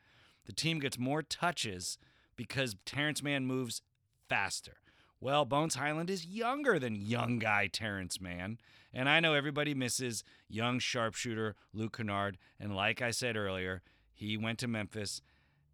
The 0.46 0.54
team 0.54 0.78
gets 0.78 0.98
more 0.98 1.22
touches 1.22 1.98
because 2.34 2.76
Terance 2.86 3.22
Mann 3.22 3.44
moves 3.44 3.82
faster. 4.26 4.78
Well, 5.20 5.44
Bones 5.44 5.74
Hyland 5.74 6.08
is 6.08 6.24
younger 6.24 6.78
than 6.78 6.94
young 6.96 7.38
guy 7.38 7.66
Terance 7.66 8.18
Mann. 8.18 8.56
And 8.90 9.06
I 9.06 9.20
know 9.20 9.34
everybody 9.34 9.74
misses 9.74 10.24
young 10.48 10.78
sharpshooter 10.78 11.56
Luke 11.74 11.98
Kennard. 11.98 12.38
And 12.58 12.74
like 12.74 13.02
I 13.02 13.10
said 13.10 13.36
earlier, 13.36 13.82
he 14.14 14.38
went 14.38 14.58
to 14.60 14.68
Memphis. 14.68 15.20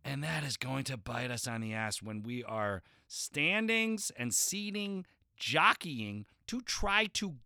And 0.05 0.25
that 0.25 0.43
is 0.43 0.57
going 0.57 0.83
to 0.85 0.97
bite 0.97 1.31
us 1.31 1.47
on 1.47 1.61
the 1.61 1.75
ass 1.75 2.03
when 2.03 2.25
we 2.25 2.43
are 2.43 2.83
standings 3.07 4.11
and 4.17 4.35
seating, 4.35 5.07
jockeying 5.41 6.27
to 6.47 6.61
try 6.61 7.07
to 7.15 7.37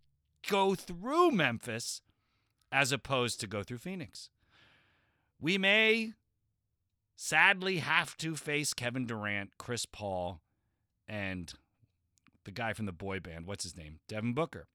go 0.47 0.75
through 0.75 1.31
Memphis 1.31 2.03
as 2.71 2.93
opposed 2.93 3.41
to 3.41 3.47
go 3.47 3.63
through 3.63 3.79
Phoenix. 3.79 4.29
We 5.41 5.57
may 5.57 6.13
sadly 7.17 7.79
have 7.79 8.17
to 8.19 8.37
face 8.37 8.75
Kevin 8.75 9.07
Durant, 9.07 9.53
Chris 9.59 9.87
Paul, 9.87 10.41
and 11.09 11.53
the 12.45 12.51
guy 12.51 12.73
from 12.73 12.87
the 12.87 12.93
boy 12.93 13.21
band. 13.21 13.47
What's 13.47 13.65
his 13.65 13.77
name? 13.77 14.01
Devin 14.09 14.35
Booker. 14.35 14.67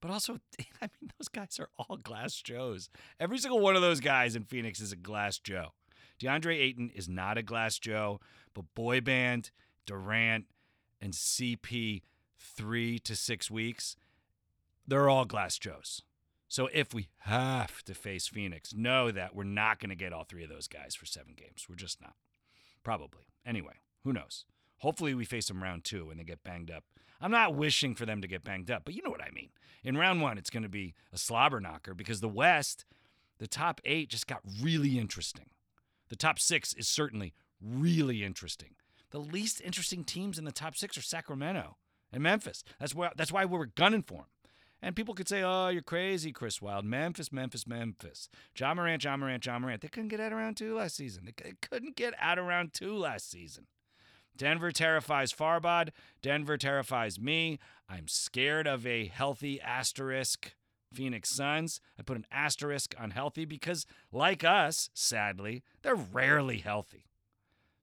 But 0.00 0.10
also, 0.10 0.34
I 0.82 0.88
mean, 1.00 1.10
those 1.18 1.28
guys 1.28 1.58
are 1.58 1.70
all 1.78 1.96
glass 1.96 2.40
Joes. 2.40 2.88
Every 3.18 3.38
single 3.38 3.60
one 3.60 3.76
of 3.76 3.82
those 3.82 4.00
guys 4.00 4.36
in 4.36 4.44
Phoenix 4.44 4.80
is 4.80 4.92
a 4.92 4.96
glass 4.96 5.38
Joe. 5.38 5.72
DeAndre 6.20 6.58
Ayton 6.58 6.90
is 6.94 7.08
not 7.08 7.38
a 7.38 7.42
glass 7.42 7.78
Joe, 7.78 8.20
but 8.54 8.74
boy 8.74 9.00
band, 9.00 9.50
Durant, 9.86 10.46
and 11.00 11.12
CP 11.12 12.02
three 12.38 12.98
to 13.00 13.16
six 13.16 13.50
weeks, 13.50 13.96
they're 14.86 15.08
all 15.08 15.24
glass 15.24 15.58
Joes. 15.58 16.02
So 16.48 16.68
if 16.72 16.94
we 16.94 17.08
have 17.20 17.82
to 17.84 17.94
face 17.94 18.28
Phoenix, 18.28 18.74
know 18.74 19.10
that 19.10 19.34
we're 19.34 19.44
not 19.44 19.80
going 19.80 19.90
to 19.90 19.96
get 19.96 20.12
all 20.12 20.24
three 20.24 20.44
of 20.44 20.50
those 20.50 20.68
guys 20.68 20.94
for 20.94 21.06
seven 21.06 21.34
games. 21.36 21.66
We're 21.68 21.74
just 21.74 22.00
not. 22.00 22.14
Probably. 22.82 23.24
Anyway, 23.44 23.80
who 24.04 24.12
knows? 24.12 24.44
Hopefully 24.78 25.14
we 25.14 25.24
face 25.24 25.48
them 25.48 25.62
round 25.62 25.84
two 25.84 26.10
and 26.10 26.20
they 26.20 26.24
get 26.24 26.44
banged 26.44 26.70
up. 26.70 26.84
I'm 27.20 27.30
not 27.30 27.54
wishing 27.54 27.94
for 27.94 28.04
them 28.06 28.20
to 28.20 28.28
get 28.28 28.44
banged 28.44 28.70
up, 28.70 28.82
but 28.84 28.94
you 28.94 29.02
know 29.02 29.10
what 29.10 29.22
I 29.22 29.30
mean. 29.30 29.48
In 29.82 29.96
round 29.96 30.20
one, 30.20 30.38
it's 30.38 30.50
going 30.50 30.62
to 30.62 30.68
be 30.68 30.94
a 31.12 31.18
slobber 31.18 31.60
knocker 31.60 31.94
because 31.94 32.20
the 32.20 32.28
West, 32.28 32.84
the 33.38 33.46
top 33.46 33.80
eight 33.84 34.10
just 34.10 34.26
got 34.26 34.40
really 34.60 34.98
interesting. 34.98 35.46
The 36.08 36.16
top 36.16 36.38
six 36.38 36.74
is 36.74 36.86
certainly 36.86 37.32
really 37.60 38.22
interesting. 38.22 38.74
The 39.14 39.20
least 39.20 39.60
interesting 39.60 40.02
teams 40.02 40.40
in 40.40 40.44
the 40.44 40.50
top 40.50 40.74
six 40.74 40.98
are 40.98 41.02
Sacramento 41.02 41.76
and 42.12 42.20
Memphis. 42.20 42.64
That's 42.80 42.96
why 42.96 43.12
that's 43.14 43.30
why 43.30 43.44
we 43.44 43.56
were 43.56 43.66
gunning 43.66 44.02
for 44.02 44.14
them. 44.14 44.26
And 44.82 44.96
people 44.96 45.14
could 45.14 45.28
say, 45.28 45.40
"Oh, 45.44 45.68
you're 45.68 45.82
crazy, 45.82 46.32
Chris 46.32 46.60
Wild. 46.60 46.84
Memphis, 46.84 47.30
Memphis, 47.30 47.64
Memphis. 47.64 48.28
Ja 48.58 48.74
Morant, 48.74 49.04
Ja 49.04 49.16
Morant, 49.16 49.46
Ja 49.46 49.56
Morant. 49.60 49.82
They 49.82 49.86
couldn't 49.86 50.08
get 50.08 50.18
out 50.18 50.32
of 50.32 50.38
round 50.38 50.56
two 50.56 50.74
last 50.74 50.96
season. 50.96 51.26
They 51.26 51.52
couldn't 51.62 51.94
get 51.94 52.14
out 52.18 52.40
of 52.40 52.46
round 52.46 52.74
two 52.74 52.96
last 52.96 53.30
season. 53.30 53.68
Denver 54.36 54.72
terrifies 54.72 55.32
Farbod. 55.32 55.90
Denver 56.20 56.58
terrifies 56.58 57.20
me. 57.20 57.60
I'm 57.88 58.08
scared 58.08 58.66
of 58.66 58.84
a 58.84 59.06
healthy 59.06 59.60
asterisk 59.60 60.56
Phoenix 60.92 61.30
Suns. 61.30 61.80
I 61.96 62.02
put 62.02 62.16
an 62.16 62.26
asterisk 62.32 62.96
on 62.98 63.12
healthy 63.12 63.44
because, 63.44 63.86
like 64.10 64.42
us, 64.42 64.90
sadly, 64.92 65.62
they're 65.82 65.94
rarely 65.94 66.58
healthy. 66.58 67.06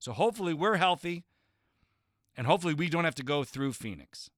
So 0.02 0.14
hopefully 0.14 0.56
we're 0.56 0.78
healthy, 0.78 1.26
and 2.36 2.48
hopefully 2.48 2.74
we 2.74 2.90
don't 2.90 3.04
have 3.04 3.14
to 3.16 3.24
go 3.24 3.44
through 3.44 3.74
Phoenix. 3.74 4.32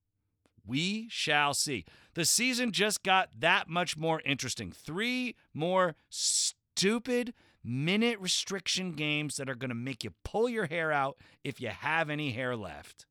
We 0.68 1.08
shall 1.10 1.54
see. 1.54 1.86
The 2.16 2.26
season 2.26 2.74
just 2.74 3.02
got 3.02 3.30
that 3.40 3.70
much 3.70 3.96
more 3.96 4.22
interesting. 4.26 4.74
Three 4.74 5.38
more 5.54 5.96
stupid 6.10 7.34
minute 7.64 8.20
restriction 8.20 8.92
games 8.92 9.38
that 9.38 9.50
are 9.50 9.56
going 9.56 9.70
to 9.70 9.76
make 9.76 10.04
you 10.04 10.12
pull 10.26 10.50
your 10.50 10.66
hair 10.66 10.92
out 10.92 11.16
if 11.46 11.62
you 11.62 11.70
have 11.70 12.10
any 12.10 12.32
hair 12.32 12.58
left 12.58 13.06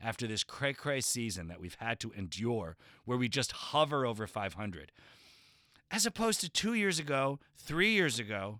after 0.00 0.26
this 0.26 0.42
cray 0.42 0.72
cray 0.72 1.00
season 1.00 1.46
that 1.46 1.60
we've 1.60 1.76
had 1.76 2.00
to 2.00 2.10
endure 2.16 2.76
where 3.04 3.16
we 3.16 3.28
just 3.28 3.52
hover 3.52 4.04
over 4.04 4.26
500. 4.26 4.90
As 5.88 6.04
opposed 6.04 6.40
to 6.40 6.50
two 6.50 6.74
years 6.74 6.98
ago, 6.98 7.38
three 7.56 7.92
years 7.92 8.18
ago, 8.18 8.58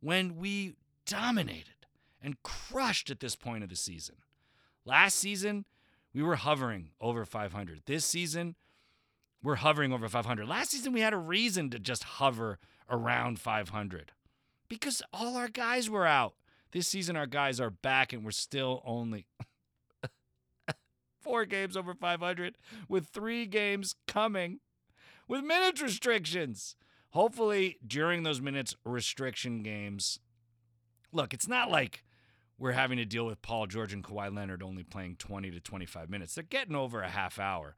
when 0.00 0.36
we 0.36 0.74
dominated 1.06 1.79
and 2.22 2.42
crushed 2.42 3.10
at 3.10 3.20
this 3.20 3.36
point 3.36 3.62
of 3.62 3.70
the 3.70 3.76
season. 3.76 4.16
Last 4.84 5.16
season, 5.16 5.64
we 6.12 6.22
were 6.22 6.36
hovering 6.36 6.90
over 7.00 7.24
500. 7.24 7.82
This 7.86 8.04
season, 8.04 8.56
we're 9.42 9.56
hovering 9.56 9.92
over 9.92 10.08
500. 10.08 10.48
Last 10.48 10.70
season, 10.70 10.92
we 10.92 11.00
had 11.00 11.12
a 11.12 11.18
reason 11.18 11.70
to 11.70 11.78
just 11.78 12.04
hover 12.04 12.58
around 12.88 13.38
500 13.38 14.12
because 14.68 15.02
all 15.12 15.36
our 15.36 15.48
guys 15.48 15.88
were 15.88 16.06
out. 16.06 16.34
This 16.72 16.88
season, 16.88 17.16
our 17.16 17.26
guys 17.26 17.60
are 17.60 17.70
back, 17.70 18.12
and 18.12 18.24
we're 18.24 18.30
still 18.30 18.82
only 18.84 19.26
four 21.20 21.44
games 21.44 21.76
over 21.76 21.94
500 21.94 22.56
with 22.88 23.08
three 23.08 23.46
games 23.46 23.96
coming 24.06 24.60
with 25.26 25.42
minute 25.42 25.80
restrictions. 25.80 26.76
Hopefully, 27.10 27.78
during 27.84 28.22
those 28.22 28.40
minutes 28.40 28.76
restriction 28.84 29.62
games, 29.62 30.20
look, 31.12 31.34
it's 31.34 31.48
not 31.48 31.70
like 31.70 32.04
we're 32.60 32.72
having 32.72 32.98
to 32.98 33.06
deal 33.06 33.24
with 33.24 33.40
Paul 33.40 33.66
George 33.66 33.94
and 33.94 34.04
Kawhi 34.04 34.32
Leonard 34.32 34.62
only 34.62 34.82
playing 34.82 35.16
20 35.16 35.50
to 35.50 35.60
25 35.60 36.10
minutes. 36.10 36.34
They're 36.34 36.44
getting 36.44 36.76
over 36.76 37.00
a 37.00 37.08
half 37.08 37.40
hour 37.40 37.74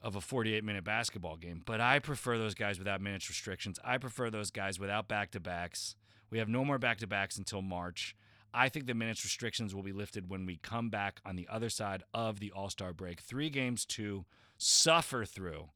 of 0.00 0.14
a 0.14 0.20
48 0.20 0.62
minute 0.62 0.84
basketball 0.84 1.36
game. 1.36 1.62
But 1.66 1.80
I 1.80 1.98
prefer 1.98 2.38
those 2.38 2.54
guys 2.54 2.78
without 2.78 3.00
minutes 3.00 3.28
restrictions. 3.28 3.80
I 3.84 3.98
prefer 3.98 4.30
those 4.30 4.52
guys 4.52 4.78
without 4.78 5.08
back 5.08 5.32
to 5.32 5.40
backs. 5.40 5.96
We 6.30 6.38
have 6.38 6.48
no 6.48 6.64
more 6.64 6.78
back 6.78 6.98
to 6.98 7.08
backs 7.08 7.36
until 7.36 7.60
March. 7.60 8.14
I 8.54 8.68
think 8.68 8.86
the 8.86 8.94
minutes 8.94 9.24
restrictions 9.24 9.74
will 9.74 9.82
be 9.82 9.92
lifted 9.92 10.30
when 10.30 10.46
we 10.46 10.58
come 10.58 10.90
back 10.90 11.20
on 11.26 11.34
the 11.34 11.48
other 11.50 11.68
side 11.68 12.04
of 12.14 12.38
the 12.38 12.52
All 12.52 12.70
Star 12.70 12.92
break. 12.92 13.20
Three 13.20 13.50
games 13.50 13.84
to 13.86 14.24
suffer 14.56 15.24
through. 15.24 15.70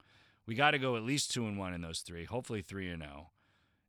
We 0.47 0.55
got 0.55 0.71
to 0.71 0.79
go 0.79 0.97
at 0.97 1.03
least 1.03 1.33
two 1.33 1.47
and 1.47 1.59
one 1.59 1.75
in 1.75 1.83
those 1.83 2.01
three, 2.01 2.25
hopefully 2.25 2.63
three 2.63 2.89
and 2.89 3.03
zero. 3.03 3.32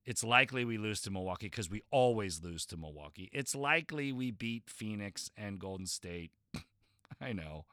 It's 0.05 0.23
likely 0.23 0.65
we 0.65 0.77
lose 0.77 1.01
to 1.01 1.11
Milwaukee 1.11 1.47
because 1.47 1.69
we 1.69 1.81
always 1.89 2.43
lose 2.43 2.65
to 2.67 2.77
Milwaukee. 2.77 3.29
It's 3.31 3.55
likely 3.55 4.11
we 4.11 4.31
beat 4.31 4.63
Phoenix 4.67 5.31
and 5.37 5.59
Golden 5.59 5.85
State. 5.85 6.31
I 7.21 7.31
know. 7.31 7.65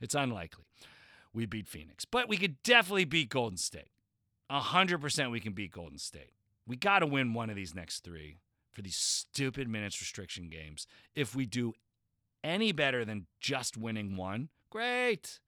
It's 0.00 0.14
unlikely 0.14 0.64
we 1.32 1.46
beat 1.46 1.68
Phoenix, 1.68 2.04
but 2.04 2.28
we 2.28 2.36
could 2.36 2.62
definitely 2.62 3.04
beat 3.04 3.30
Golden 3.30 3.56
State. 3.56 3.90
100% 4.50 5.30
we 5.30 5.40
can 5.40 5.52
beat 5.52 5.72
Golden 5.72 5.98
State. 5.98 6.32
We 6.66 6.76
got 6.76 7.00
to 7.00 7.06
win 7.06 7.34
one 7.34 7.50
of 7.50 7.56
these 7.56 7.74
next 7.74 8.00
three 8.00 8.36
for 8.70 8.82
these 8.82 8.96
stupid 8.96 9.68
minutes 9.68 10.00
restriction 10.00 10.48
games. 10.48 10.86
If 11.14 11.34
we 11.34 11.46
do 11.46 11.74
any 12.44 12.72
better 12.72 13.04
than 13.04 13.26
just 13.40 13.76
winning 13.76 14.16
one, 14.16 14.48
great. 14.70 15.40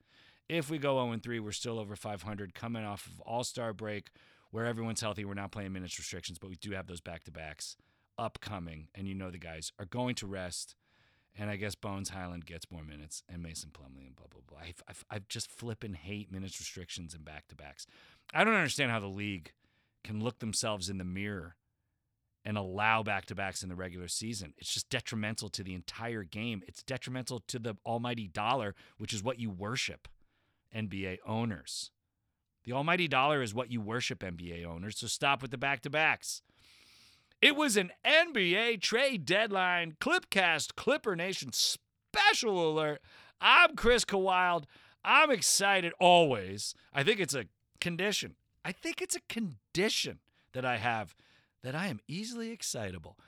If 0.49 0.69
we 0.69 0.79
go 0.79 1.03
0 1.05 1.19
3, 1.23 1.41
we're 1.41 1.53
still 1.53 1.79
over 1.79 1.95
500 1.95 2.55
coming 2.55 2.85
off 2.85 3.07
of 3.07 3.21
All 3.21 3.45
Star 3.45 3.73
break 3.73 4.11
where 4.51 4.67
everyone's 4.67 5.01
healthy. 5.01 5.25
We're 5.25 5.35
not 5.35 5.53
playing 5.53 5.73
minutes 5.73 5.99
restrictions, 5.99 6.39
but 6.39 6.51
we 6.51 6.57
do 6.57 6.73
have 6.73 6.87
those 6.87 7.01
back 7.01 7.25
to 7.25 7.31
backs 7.31 7.77
upcoming. 8.19 8.89
And 8.95 9.07
you 9.07 9.15
know 9.15 9.31
the 9.31 9.39
guys 9.39 9.73
are 9.79 9.87
going 9.87 10.15
to 10.17 10.27
rest. 10.27 10.75
And 11.39 11.49
I 11.49 11.57
guess 11.57 11.75
Bones 11.77 12.11
Hyland 12.11 12.45
gets 12.45 12.71
more 12.71 12.83
minutes 12.83 13.23
and 13.29 13.43
Mason 13.43 13.71
Plumlee, 13.71 14.07
and 14.07 14.17
blah, 14.17 14.27
blah, 14.29 14.41
blah. 14.49 14.59
I, 14.59 14.75
I, 14.89 15.17
I 15.17 15.21
just 15.29 15.49
flipping 15.49 15.95
hate 15.95 16.33
minutes 16.33 16.59
restrictions 16.59 17.15
and 17.15 17.25
back 17.25 17.47
to 17.49 17.55
backs. 17.55 17.87
I 18.35 18.43
don't 18.43 18.55
understand 18.55 18.91
how 18.91 18.99
the 18.99 19.07
league 19.07 19.53
can 20.03 20.23
look 20.23 20.41
themselves 20.41 20.89
in 20.89 20.99
the 20.99 21.05
mirror 21.05 21.55
and 22.45 22.57
allow 22.57 23.03
back 23.03 23.27
to 23.27 23.35
backs 23.35 23.63
in 23.63 23.69
the 23.69 23.75
regular 23.75 24.09
season. 24.09 24.55
It's 24.59 24.73
just 24.73 24.89
detrimental 24.89 25.49
to 25.51 25.63
the 25.63 25.75
entire 25.75 26.25
game. 26.25 26.63
It's 26.67 26.83
detrimental 26.83 27.41
to 27.49 27.59
the 27.59 27.77
almighty 27.85 28.29
dollar, 28.29 28.75
which 28.99 29.13
is 29.13 29.23
what 29.23 29.39
you 29.39 29.51
worship, 29.51 30.09
NBA 30.75 31.19
owners. 31.27 31.91
The 32.71 32.77
almighty 32.77 33.09
dollar 33.09 33.43
is 33.43 33.53
what 33.53 33.73
you 33.73 33.81
worship, 33.81 34.21
NBA 34.21 34.65
owners, 34.65 35.01
so 35.01 35.09
stop 35.09 35.43
with 35.43 35.51
the 35.51 35.59
back 35.59 35.81
to 35.81 35.91
backs. 35.91 36.41
It 37.43 37.57
was 37.57 37.77
an 37.77 37.91
NBA 38.05 38.81
trade 38.81 39.25
deadline 39.25 39.97
Clipcast 40.01 40.77
Clipper 40.77 41.17
Nation 41.17 41.51
special 41.53 42.71
alert. 42.71 43.03
I'm 43.41 43.75
Chris 43.75 44.05
Kawiled. 44.05 44.67
I'm 45.05 45.33
excited 45.33 45.93
always. 45.99 46.77
I 46.95 47.03
think 47.03 47.19
it's 47.19 47.35
a 47.35 47.47
condition. 47.81 48.37
I 48.65 48.71
think 48.71 49.03
it's 49.03 49.17
a 49.17 49.23
condition 49.29 50.21
that 50.53 50.65
I 50.65 50.77
have 50.77 51.17
that 51.65 51.75
I 51.75 51.89
am 51.89 51.99
easily 52.07 52.53
excitable 52.53 53.19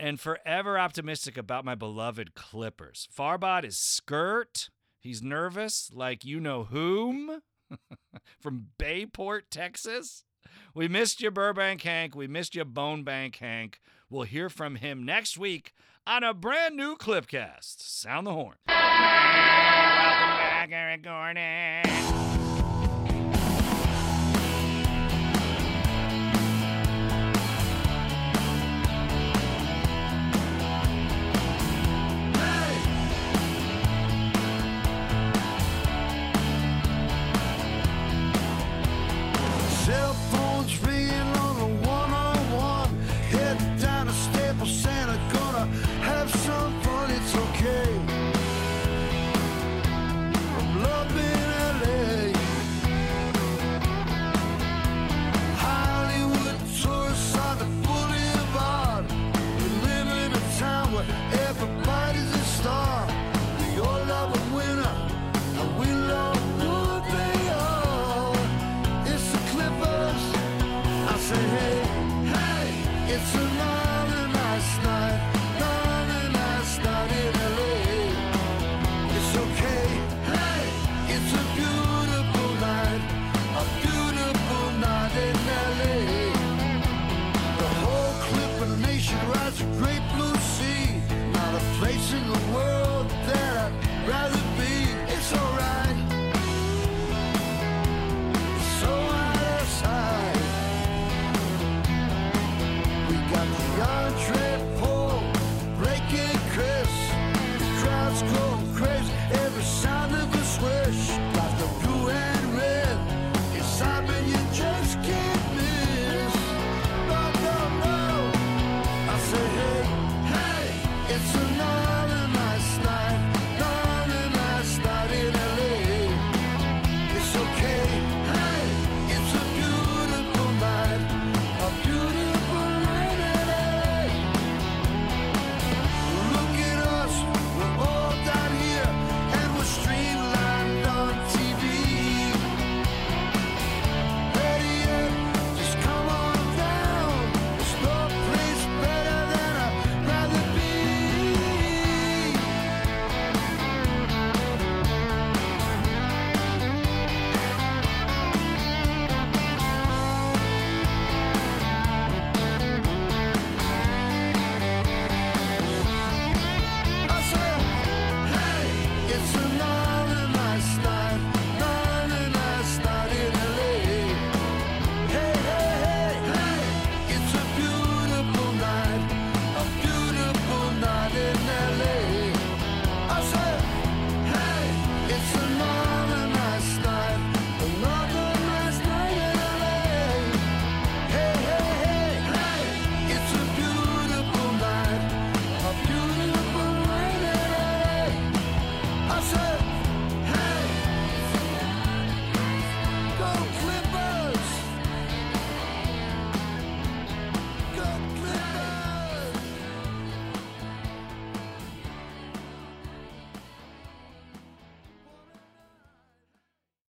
and 0.00 0.18
forever 0.18 0.80
optimistic 0.80 1.38
about 1.38 1.64
my 1.64 1.76
beloved 1.76 2.34
Clippers. 2.34 3.08
Farbod 3.16 3.64
is 3.64 3.78
skirt. 3.78 4.68
He's 4.98 5.22
nervous, 5.22 5.92
like 5.94 6.24
you 6.24 6.40
know 6.40 6.64
whom, 6.64 7.40
from 8.40 8.68
Bayport, 8.78 9.50
Texas. 9.50 10.24
We 10.74 10.88
missed 10.88 11.20
you, 11.20 11.30
Burbank 11.30 11.82
Hank. 11.82 12.14
We 12.14 12.26
missed 12.26 12.54
you, 12.54 12.64
Bone 12.64 13.04
Bank 13.04 13.36
Hank. 13.36 13.80
We'll 14.10 14.24
hear 14.24 14.48
from 14.48 14.76
him 14.76 15.04
next 15.04 15.38
week 15.38 15.72
on 16.06 16.22
a 16.22 16.34
brand 16.34 16.76
new 16.76 16.96
Clipcast. 16.96 17.80
Sound 17.80 18.26
the 18.26 18.32
horn. 18.32 18.56
Welcome 18.66 18.78
back, 20.38 20.70
Eric 20.72 21.02
Gordon. 21.02 22.23